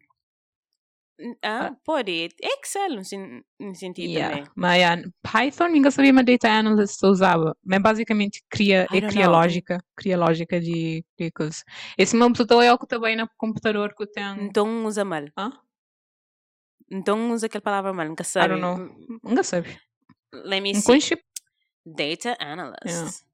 [1.43, 4.37] Ah, pode, é Excel sen- no sentido Yeah.
[4.37, 4.51] também.
[4.55, 7.57] Mas yeah, Python, ninguém sabia, mas data analyst usava.
[7.65, 9.35] Mas basicamente cria, I é don't cria know.
[9.37, 11.65] lógica, cria lógica de, de coisas.
[11.97, 14.43] Esse meu pessoa é o que também no computador que tenho.
[14.43, 15.25] Então usa mal.
[15.37, 15.53] Hã?
[16.91, 18.49] Então usa aquela palavra mal, nunca I sabe.
[18.49, 19.21] don't know.
[19.25, 19.79] Nunca sabe.
[20.33, 20.85] Let me see.
[20.85, 21.23] conchip.
[21.85, 23.25] Data analyst.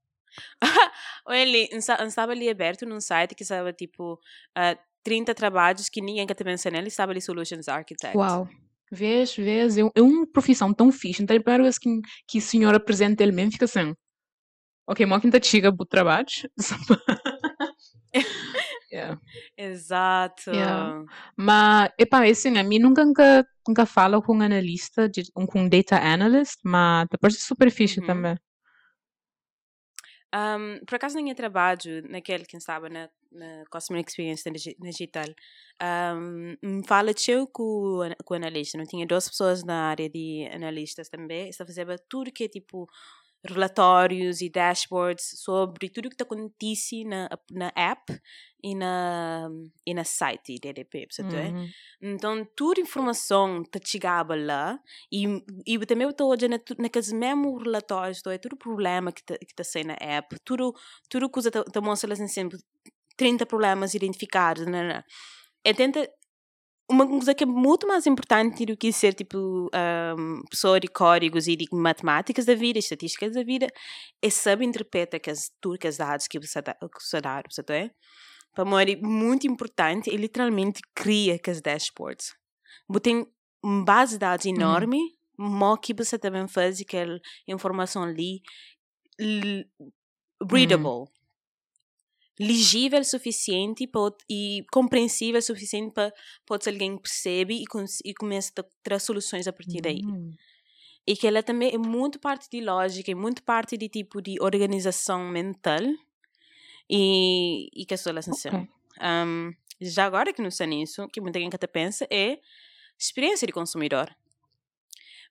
[1.28, 1.68] Ele
[2.08, 4.18] estava ali aberto num site que estava tipo
[4.54, 8.16] ah, 30 trabalhos que ninguém quer pensar nele, estava ali Solutions Architect.
[8.16, 8.48] Uau.
[8.90, 11.22] Vês, vês, é, um- é uma profissão tão fixe.
[11.22, 11.88] Então, a primeira vez que,
[12.28, 13.94] que o senhor apresenta ele mesmo, fica assim.
[14.86, 16.26] Ok, uma quinta chega para o trabalho.
[18.92, 19.18] yeah.
[19.56, 20.50] Exato.
[20.50, 21.04] Yeah.
[21.36, 25.46] Mas, epá, é assim, a mim nunca, nunca, nunca falo com um analista, de, um,
[25.46, 28.06] com um data analyst, mas tá parece super fixe Uhum.
[28.06, 28.36] também.
[30.34, 35.26] Um, por acaso ninguém trabalho naquele que estava na, na Customer Experience digi- Digital.
[35.82, 38.78] Um, me fala eu com, o com o analista.
[38.78, 41.48] Não tinha duas pessoas na área de analistas também.
[41.48, 42.88] Está fazendo tudo que é tipo
[43.44, 48.20] relatórios e dashboards sobre tudo que acontece na, na app
[48.62, 49.48] e na,
[49.84, 51.36] e na site DDP, você tá?
[51.36, 51.68] Uhum.
[52.00, 54.78] Então, toda informação que chegava lá,
[55.10, 55.24] e,
[55.66, 59.64] e também estou olhando tu- naqueles mesmos relatórios, é todo problema que está que tá
[59.64, 60.72] saindo na app, tudo,
[61.10, 62.58] tudo coisa está mostrando assim, sempre
[63.16, 65.02] 30 problemas identificados, né, né.
[65.64, 66.08] É tenta
[66.90, 71.46] uma coisa que é muito mais importante do que ser tipo um, pessoa de códigos
[71.48, 73.66] e de matemáticas da vida, estatísticas da vida,
[74.20, 77.42] é saber interpretar que as, tudo que as dados que você dá, que você dá,
[77.50, 77.90] você?
[78.54, 82.34] Para mim é muito importante, é literalmente cria que as dashboards.
[82.88, 83.26] Você tem
[83.62, 84.98] uma base de dados enorme,
[85.38, 88.42] mas que você também faz aquela informação ali
[89.18, 89.66] l-
[90.50, 91.06] readable.
[92.46, 96.12] Legível o suficiente out- e compreensível o suficiente para
[96.46, 97.64] pode alguém percebe e,
[98.04, 100.02] e começa a ter soluções a partir daí.
[100.04, 100.32] Hum.
[101.06, 104.40] E que ela também é muito parte de lógica, é muito parte de tipo de
[104.40, 105.80] organização mental
[106.88, 108.62] e, e que é a sensação.
[108.62, 108.68] Ok.
[109.00, 112.38] Um, já agora que não sei nisso, que muita gente até pensa, é
[112.98, 114.14] experiência de consumidor.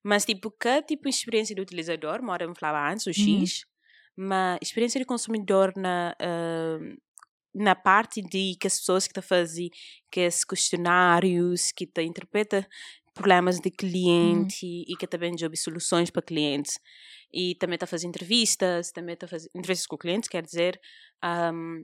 [0.03, 3.65] Mas, tipo, que tipo de experiência de utilizador, mora me falava antes, o X,
[4.15, 6.79] mas experiência de consumidor na, ah,
[7.53, 9.69] na parte de que as pessoas que estão fazem
[10.09, 12.67] que os questionários, que te interpreta
[13.13, 16.79] problemas de cliente e que também joga soluções para clientes.
[17.33, 20.79] E também está fazendo entrevistas, também está fazendo entrevistas com clientes, quer dizer,
[21.53, 21.83] um,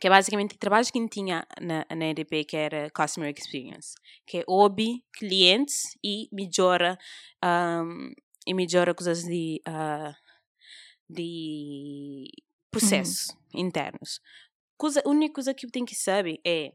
[0.00, 3.94] que é basicamente trabalhos que tinha na, na EDP, que era Customer Experience,
[4.26, 6.98] que é ouve clientes e melhora,
[7.44, 8.12] um,
[8.46, 10.14] e melhora coisas de, ah,
[11.12, 12.30] de
[12.70, 14.20] processos internos.
[14.76, 16.72] Coisa, a única coisa que tenho que saber é,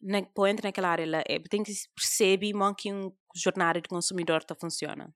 [0.00, 3.88] na, para entrar naquela área lá, é, tem que perceber como que um jornada de
[3.88, 5.14] consumidor está funciona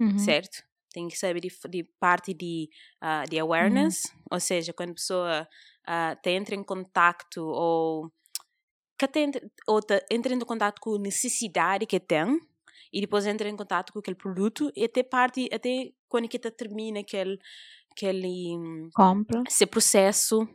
[0.00, 0.18] Uhum.
[0.18, 0.64] certo?
[0.92, 2.68] Tem que saber de, de parte de,
[3.00, 5.48] ah, de awareness, ou seja, quando a pessoa
[6.22, 8.10] te entra em contato ou
[8.98, 12.40] que te entra, ou te entra em contato com a necessidade que tem
[12.92, 16.50] e depois entra em contato com aquele produto e até parte até quando que te
[16.50, 17.38] termina aquele
[17.92, 19.42] aquele hum, Compra.
[19.48, 20.46] esse processo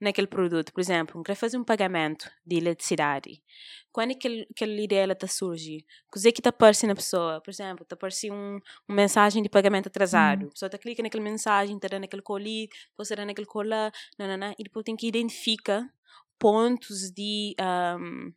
[0.00, 0.72] naquele produto.
[0.72, 3.42] Por exemplo, quer fazer um pagamento de eletricidade.
[3.92, 5.84] Quando aquele, aquela ideia está surge?
[6.10, 7.40] Coisa que está aparecendo na pessoa?
[7.40, 10.46] Por exemplo, está aparecendo um, uma mensagem de pagamento atrasado.
[10.46, 13.92] A pessoa está clica naquela mensagem, está dando aquele colir, depois está dando aquele colar,
[14.18, 15.86] nanana, e depois tem que identificar
[16.38, 18.32] pontos de um,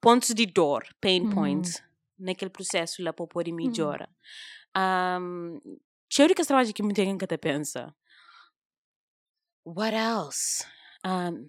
[0.00, 1.30] pontos de dor, pain Uhum.
[1.30, 1.82] points,
[2.18, 4.10] naquele processo lá para poder melhorar.
[4.76, 5.60] Um,
[6.18, 7.94] Cheio que trabalho que muita gente até pensa.
[9.64, 10.64] What else?
[11.06, 11.48] Um,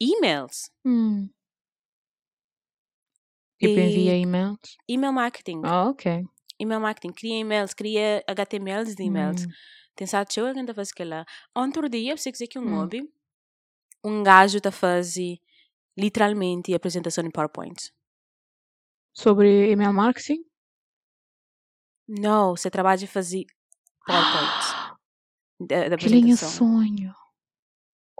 [0.00, 0.70] emails.
[0.84, 1.28] Hum.
[3.58, 4.76] Tipo, envia e-mails.
[4.88, 5.62] Email marketing.
[5.64, 6.24] Ah, ok.
[6.60, 7.12] Email marketing.
[7.12, 9.44] Cria e-mails, cria HTMLs de e-mails.
[9.46, 9.50] Hum.
[9.96, 11.26] Tem sabe, cheio que faz aquilo lá.
[11.52, 12.76] Outro dia, você dizer que um Hum.
[12.76, 13.12] hobby,
[14.04, 15.40] um gajo está fazendo
[15.98, 17.92] literalmente a apresentação em PowerPoint.
[19.12, 20.44] Sobre email marketing?
[22.06, 23.46] Não, você trabalha a fazer
[24.10, 24.90] PowerPoint.
[25.60, 26.68] da, da Que linha apresentação.
[26.80, 27.14] sonho.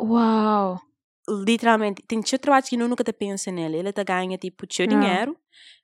[0.00, 0.80] Uau.
[1.28, 3.76] Literalmente, tem tio trabalho que eu nunca te pensa nele.
[3.78, 4.88] Ele te ganha, tipo, tio Ah.
[4.88, 5.36] dinheiro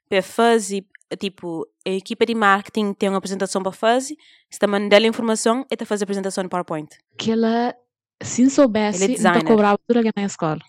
[0.08, 0.84] para fazer,
[1.18, 4.16] tipo, a equipa de marketing tem uma apresentação para fazer,
[4.50, 6.88] está mandando a informação e te faz a apresentação no PowerPoint.
[7.18, 7.74] Que ela,
[8.22, 10.60] se soubesse, Ele é não cobrava tudo aqui na escola.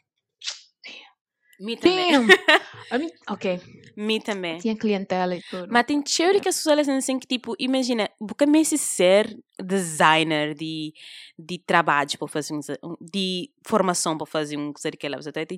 [1.59, 2.11] Me também.
[2.91, 3.61] Mean, ok.
[3.95, 4.59] Me também.
[4.59, 5.67] Tinha clientela e tudo.
[5.71, 10.53] Mas tem teoria que as pessoas dizem assim que, tipo, imagina, porque mesmo ser designer
[10.53, 10.93] de,
[11.37, 12.59] de trabalho para fazer um,
[13.01, 15.57] de formação para fazer um coisa daquela, você tem,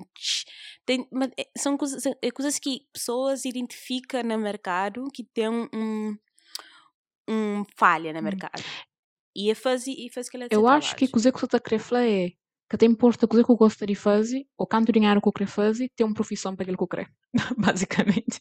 [0.86, 6.16] tem, mas é- são coisas, é coisas que pessoas identificam no mercado que tem um,
[7.28, 8.22] um falha no Hum.
[8.22, 8.62] mercado.
[9.36, 11.60] E é fazer, e faz que ela Eu acho que coisa que você está a
[11.60, 12.32] querer falar é
[12.70, 15.32] que tem posto a coisa que eu gosto de fazer, ou quanto dinheiro que eu
[15.32, 17.10] quero fazer, tem uma profissão para aquilo que eu quero.
[17.58, 18.40] Basicamente.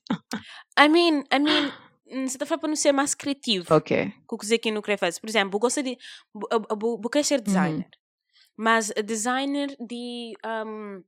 [0.79, 1.71] I mean, I mean,
[2.07, 3.73] hum, você está falando para não ser mais criativo.
[3.73, 4.13] Ok.
[4.27, 5.19] com coisa que não quer fazer.
[5.19, 5.97] Por exemplo, eu gosto de.
[6.35, 7.89] Eu, eu, eu, eu quero ser designer.
[8.55, 10.33] Mas a designer de.
[10.45, 11.03] Um,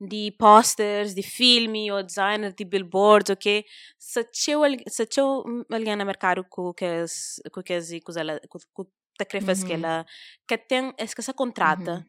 [0.00, 3.64] de posters, de filme, ou designer de billboards, ok?
[3.98, 7.04] Se tinha alguém no mercado com que
[7.52, 8.86] com que com
[9.18, 9.72] tá querer fazer Uhum.
[9.84, 10.06] ela
[10.46, 11.92] que tem essa contrata.
[11.94, 12.04] Uhum.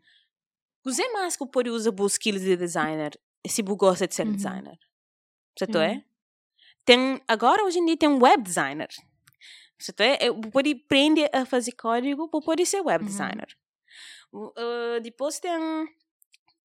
[0.85, 3.11] Você mais que pode usar os skills de designer
[3.47, 4.33] se você gosta de ser Uhum.
[4.33, 4.77] designer.
[5.57, 5.83] Certo Uhum.
[5.83, 6.03] é?
[6.85, 8.87] Tem, agora, hoje em dia, tem um web designer.
[9.77, 10.17] Certo é?
[10.21, 13.09] Eu pode aprender a fazer código poder ser web Uhum.
[13.09, 13.47] designer.
[14.33, 15.51] Uh, depois tem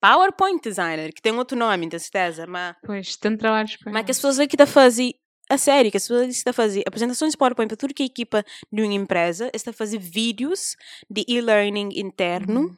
[0.01, 4.11] PowerPoint designer, que tem outro nome, tenho certeza, mas, Pois, tanto trabalho para mas que
[4.11, 5.15] as pessoas aqui estão a fazer,
[5.51, 8.45] a sério, que as pessoas estão a fazer apresentações de PowerPoint para que é equipa
[8.73, 10.77] de uma empresa, está a fazer vídeos
[11.11, 12.77] de e-learning interno, Uhum.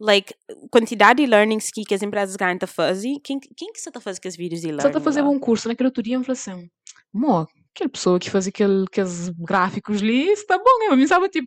[0.00, 0.34] like,
[0.70, 4.00] quantidade de learnings que, que as empresas ganham a fazer, quem, quem que está a
[4.00, 4.82] fazer com os vídeos de e-learning?
[4.82, 5.28] Só está a fazer lá?
[5.28, 6.70] um curso naquele outro dia e falou assim:
[7.12, 11.46] Mó, aquela pessoa que faz aquele, aqueles gráficos ali, está bom, eu me estava tipo,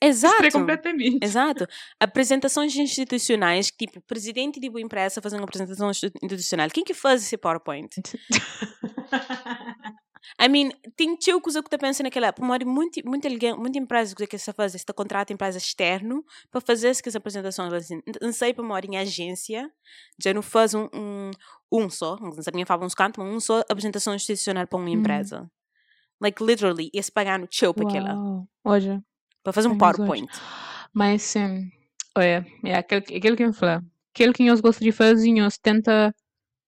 [0.00, 0.50] Exato.
[0.52, 1.18] completamente.
[1.24, 1.66] Exato.
[1.98, 6.68] Apresentações institucionais, tipo, presidente de uma empresa fazendo uma apresentação institu- institucional.
[6.70, 7.88] Quem que faz esse PowerPoint?
[10.40, 12.32] I mean, tem tio coisa que está pensando naquela.
[12.32, 16.88] Por muito, muito, alguém, muita empresa que está fazendo, está contrata empresa externo para fazer
[16.88, 17.72] essas apresentações.
[17.72, 18.02] Assim.
[18.20, 19.70] Não sei para morar em agência,
[20.18, 21.30] já não faz um, um,
[21.70, 24.94] um só, não sabia falar uns cantos, mas um só apresentação institucional para uma Hum.
[24.94, 25.48] empresa.
[26.20, 28.14] Like, literally, eles pagando tio para aquela.
[28.64, 29.02] Olha,
[29.44, 30.28] Para fazer um PowerPoint.
[30.92, 31.70] mas sim,
[32.16, 33.78] olha, é aquele, aquele que eu falei.
[34.12, 36.12] Aquele que nós gostamos de fazer, nós tenta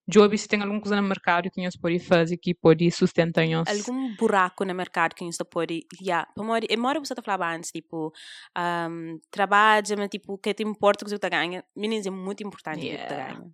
[0.09, 3.67] job se tem alguma coisa no mercado que nós pode fazer que pode sustentar nós.
[3.69, 7.71] algum buraco no mercado que você pode yeah, para é mora você tá falando antes
[7.71, 8.11] tipo
[8.57, 12.85] um, trabalha mas tipo que te importa que você tá ganha meninas é muito importante
[12.85, 13.33] o que você tá Yeah.
[13.33, 13.51] ganha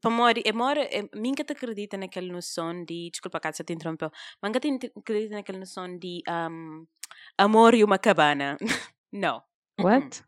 [0.00, 3.62] para mora é mora é, mim que te acredita naquela noção de desculpa cá se
[3.62, 6.86] te interrompeu mas que te acredita naquela noção de um,
[7.36, 8.56] amor e uma cabana
[9.12, 9.42] não
[9.78, 10.22] What?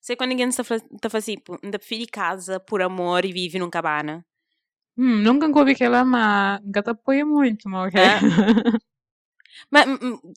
[0.00, 0.62] sei quando ninguém está
[1.00, 4.24] tá fazendo tipo ainda prefere casa por amor e vive numa cabana
[5.00, 7.98] Hum, nunca ouvi aquela, mas nunca te apoia muito, mas ok.
[7.98, 8.80] É.
[9.70, 9.86] Mas,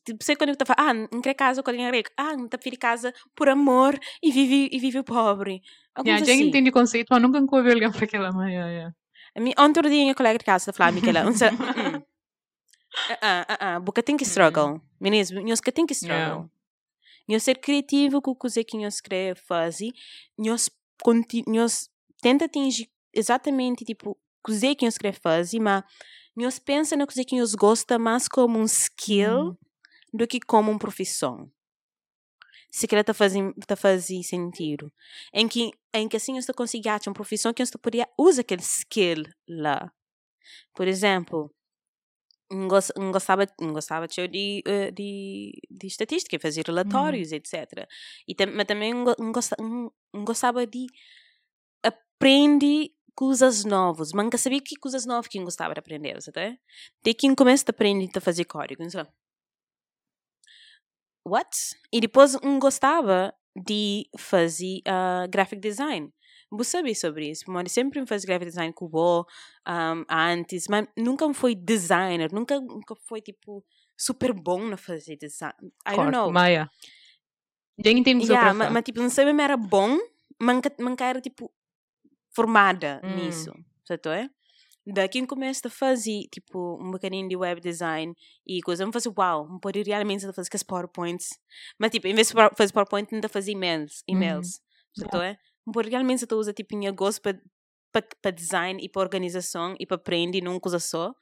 [0.05, 2.09] tipo, sei quando eu estava, ah, não quer casa com alguém rico.
[2.15, 5.61] Ah, não está filho casa por amor e vive, e vive pobre.
[5.93, 6.47] Alguns yeah, já assim.
[6.47, 8.95] entendi o conceito, mas nunca ouvi alguém para aquela, mas yeah, yeah.
[9.35, 12.03] A ontem dia, minha colega de casa falou, Miquela, um, hum, hum.
[13.21, 14.81] ah, ah, ah, porque tem que struggle.
[14.97, 16.49] Meninas, nós que tem que struggle.
[17.27, 19.91] Nós ser criativo com o que nós queremos fazer,
[20.37, 20.69] nós
[22.21, 24.17] tenta atingir exatamente, tipo,
[24.51, 25.83] o que nós queremos fazer, mas
[26.35, 29.57] nós pensa na coisa que nós gosta mais como um skill Hum.
[30.13, 31.51] do que como uma profissão.
[32.71, 34.91] Se que ela está fazendo, tá fazendo sentido.
[35.31, 38.61] Em que, em que assim você consegue achar uma profissão que você poderia usar aquele
[38.63, 39.91] skill lá.
[40.73, 41.53] Por exemplo,
[43.11, 47.87] gostava, gostava de, de, de, estatística, fazer relatórios, etc.
[48.27, 48.93] E mas também
[50.23, 50.87] gostava de
[51.83, 54.11] aprender coisas novas.
[54.13, 56.59] Mas nunca sabia que coisas novas que eu gostava de aprender, sabe?
[57.03, 58.83] Desde que eu começo a aprender a fazer código.
[58.93, 59.07] lá.
[61.25, 61.49] What?
[61.91, 66.11] E depois não gostava de fazer uh, graphic design.
[66.51, 67.45] Você sabe sobre isso?
[67.47, 68.89] Mas sempre me faz graphic design com o
[69.67, 73.63] um, antes, mas nunca foi designer, nunca, nunca foi tipo
[73.97, 75.55] super bom na fazer design.
[75.87, 76.31] I don't know.
[77.77, 79.97] Entendi o que Yeah, mas, mas, tipo, não sei se era bom,
[80.39, 80.61] mas
[80.99, 81.51] era tipo
[82.35, 83.07] formada Hum.
[83.09, 83.51] nisso,
[83.85, 84.29] certo é?
[84.85, 88.13] Daqui eu começo a fazer tipo um bocadinho de web design
[88.45, 91.29] e coisa, eu fazer uau, não pode realmente fazer com as PowerPoints,
[91.79, 94.53] mas tipo, em vez de fazer PowerPoint, ainda fazer emails, Uhum.
[94.53, 94.61] emails,
[94.93, 95.37] certo é?
[95.65, 97.39] Não pode realmente tu usa tipo em gosto para
[98.21, 101.13] para design e para organização e para aprender numa coisa só,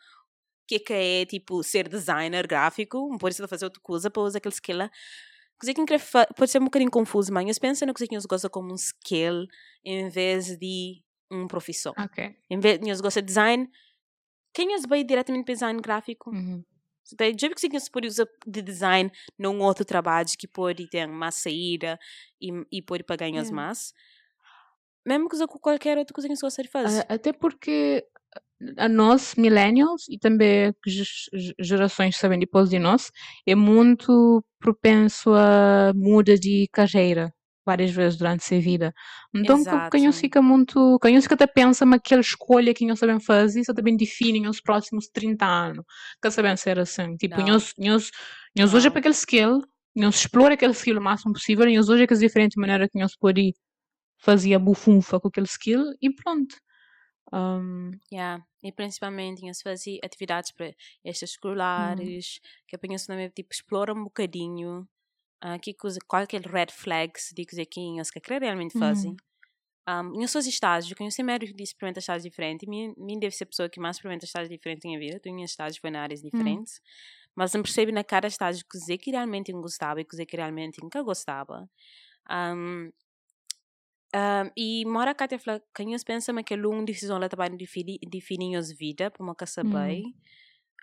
[0.68, 4.53] que que é tipo ser designer gráfico, por isso fazer outra coisa para usar aquele
[4.55, 4.80] skill.
[5.62, 8.49] Coisa que pode ser um bocadinho confuso, mas eu penso na coisa que nós gosta
[8.49, 9.45] como um skill
[9.86, 11.93] em vez de uma profissão.
[11.97, 12.36] Ok.
[12.49, 13.70] Em vez de gosta de design,
[14.53, 16.32] quem nós vai diretamente para design gráfico?
[16.32, 16.64] Uhum.
[17.39, 21.99] Já que você pode usar de design num outro trabalho que pode ter mais saída
[22.41, 23.53] e, e pode pagar É.
[23.53, 23.93] mais.
[25.05, 27.05] Mesmo que com qualquer outra coisa que você gosta de fazer.
[27.09, 28.07] Ah, Até porque
[28.78, 30.74] a nós, millennials, e também
[31.59, 33.12] gerações que sabem depois de nós,
[33.45, 37.34] é muito propenso a muda de carreira
[37.64, 38.93] várias vezes durante a sua vida.
[39.36, 40.97] Então, quem fica muito.
[40.99, 45.07] Quem não até pensa naquela escolha que não sabem fazer, isso também definem os próximos
[45.07, 45.86] 30 anos.
[46.22, 47.16] Que sabem ser assim.
[47.18, 47.74] Tipo, nós,
[48.74, 49.62] hoje é para aquele skill,
[49.95, 52.99] nós explora aquele skill o máximo possível, e hoje é que as diferentes maneiras que
[52.99, 53.53] nós podemos
[54.18, 56.55] fazer a bufunfa com aquele skill, e pronto.
[57.32, 58.43] Um, Yeah.
[58.64, 60.74] E principalmente tinha-se fazer atividades para
[61.78, 62.16] Hum.
[62.24, 64.88] extraescolares, que apanha-se também, tipo, explora um bocadinho
[65.41, 68.76] ah, que coisa, qual que é o red flags de coisa que eles que realmente
[68.78, 69.16] fazem.
[69.16, 69.22] Uhum.
[69.89, 72.68] Um, eu sou estágios, eu conheci médicos de experimentar estágios diferentes.
[72.68, 75.20] Mim, mim deve ser a pessoa que mais experimenta estágios diferentes na minha vida.
[75.20, 76.82] Tenho estágios foi na áreas diferentes.
[77.36, 80.80] Mas não percebo na cada estágio que que realmente eu gostava e que que realmente
[80.80, 81.70] eu nunca gostava.
[82.32, 82.91] Um,
[84.16, 87.57] um, e mora cá te fala, quem eu pensa que é uma decisão lá também
[87.57, 89.64] define define as vida para uma casa Uhum.
[89.64, 90.16] bem.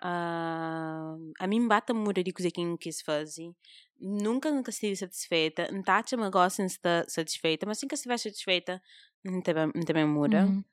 [0.03, 3.51] Um, a mim bate muda de coisa que eu quis fazer.
[3.99, 5.71] Nunca nunca estive satisfeita.
[5.71, 8.81] Não tá me gosto de estar satisfeita, mas que estiver satisfeita,
[9.23, 10.47] não também não também muda.
[10.47, 10.63] uhum.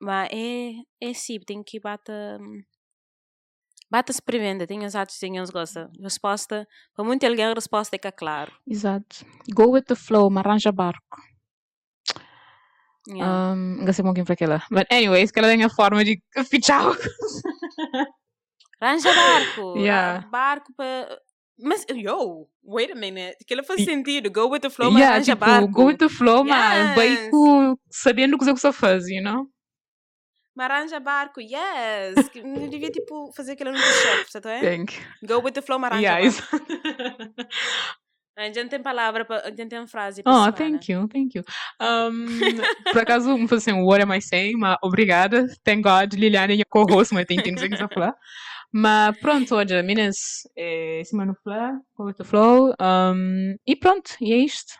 [0.00, 2.38] Mas é, é sim, tem que bater.
[2.38, 2.38] Bata
[4.12, 5.90] se prevenda, tem as atos, tem as gosta.
[6.00, 8.50] Resposta, para muito alguém a resposta é que é claro.
[8.66, 9.24] Exato.
[9.54, 11.20] Go with the flow, mas arranja barco.
[13.08, 13.52] Yeah.
[13.54, 14.62] Um, não sei muito para aquela.
[14.70, 16.84] But anyways, que ela tem a forma de fichar.
[18.80, 19.74] Arranja barco.
[19.78, 20.22] Yeah.
[20.24, 21.18] ah, Barco para.
[21.58, 23.36] Mas, yo, wait a minute.
[23.46, 24.30] Que ele faz sentido.
[24.30, 25.72] Go with the flow, mas yeah, arranja tipo, barco.
[25.72, 27.30] go with the flow, mas Yes.
[27.30, 29.46] com sabendo o que você faz, you know?
[30.54, 32.30] Mas arranja barco, yes.
[32.44, 35.00] Não devia, tipo, fazer aquilo no você tá Thank.
[35.22, 37.92] Go with the flow, mas arranja Yeah, barco.
[38.34, 40.22] A gente tem palavra, pra, a gente tem frase.
[40.26, 41.44] Oh, thank you, thank you.
[41.80, 42.26] Um,
[42.92, 44.56] por acaso, fazer assim, what am I saying?
[44.56, 45.46] Mas obrigada.
[45.62, 48.14] Thank God, Liliane é co-host, mas tem que dizer que você falar.
[48.72, 50.16] Mas pronto, olha, meninas,
[50.56, 52.74] é, semana falar, go with the flow.
[52.80, 54.72] Um, e pronto, e é isto.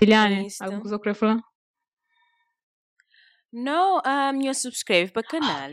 [0.00, 0.62] Liliane, É isto.
[0.62, 1.40] alguma coisa que eu falar?
[3.52, 5.70] Não, um, eu subscreve para o canal.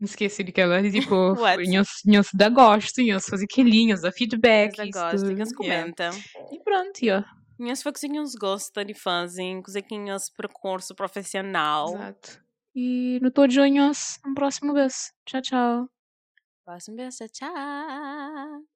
[0.00, 1.64] Esqueci de que ela, tipo, What?
[2.04, 4.76] nós dá gosto, nós fazer quilinhos, dá feedback.
[4.76, 5.56] Gostam, tudo, eles yeah.
[5.56, 6.10] comentam.
[6.52, 7.24] E pronto, ó.
[7.58, 11.94] Minhas coisinhas gostam de fazem, coisinhas percurso profissional.
[11.94, 12.44] Exato.
[12.74, 13.90] E no todo junho,
[14.26, 15.14] um próximo vez.
[15.24, 15.90] Tchau, tchau.
[16.66, 18.75] Próximo beijo, tchau.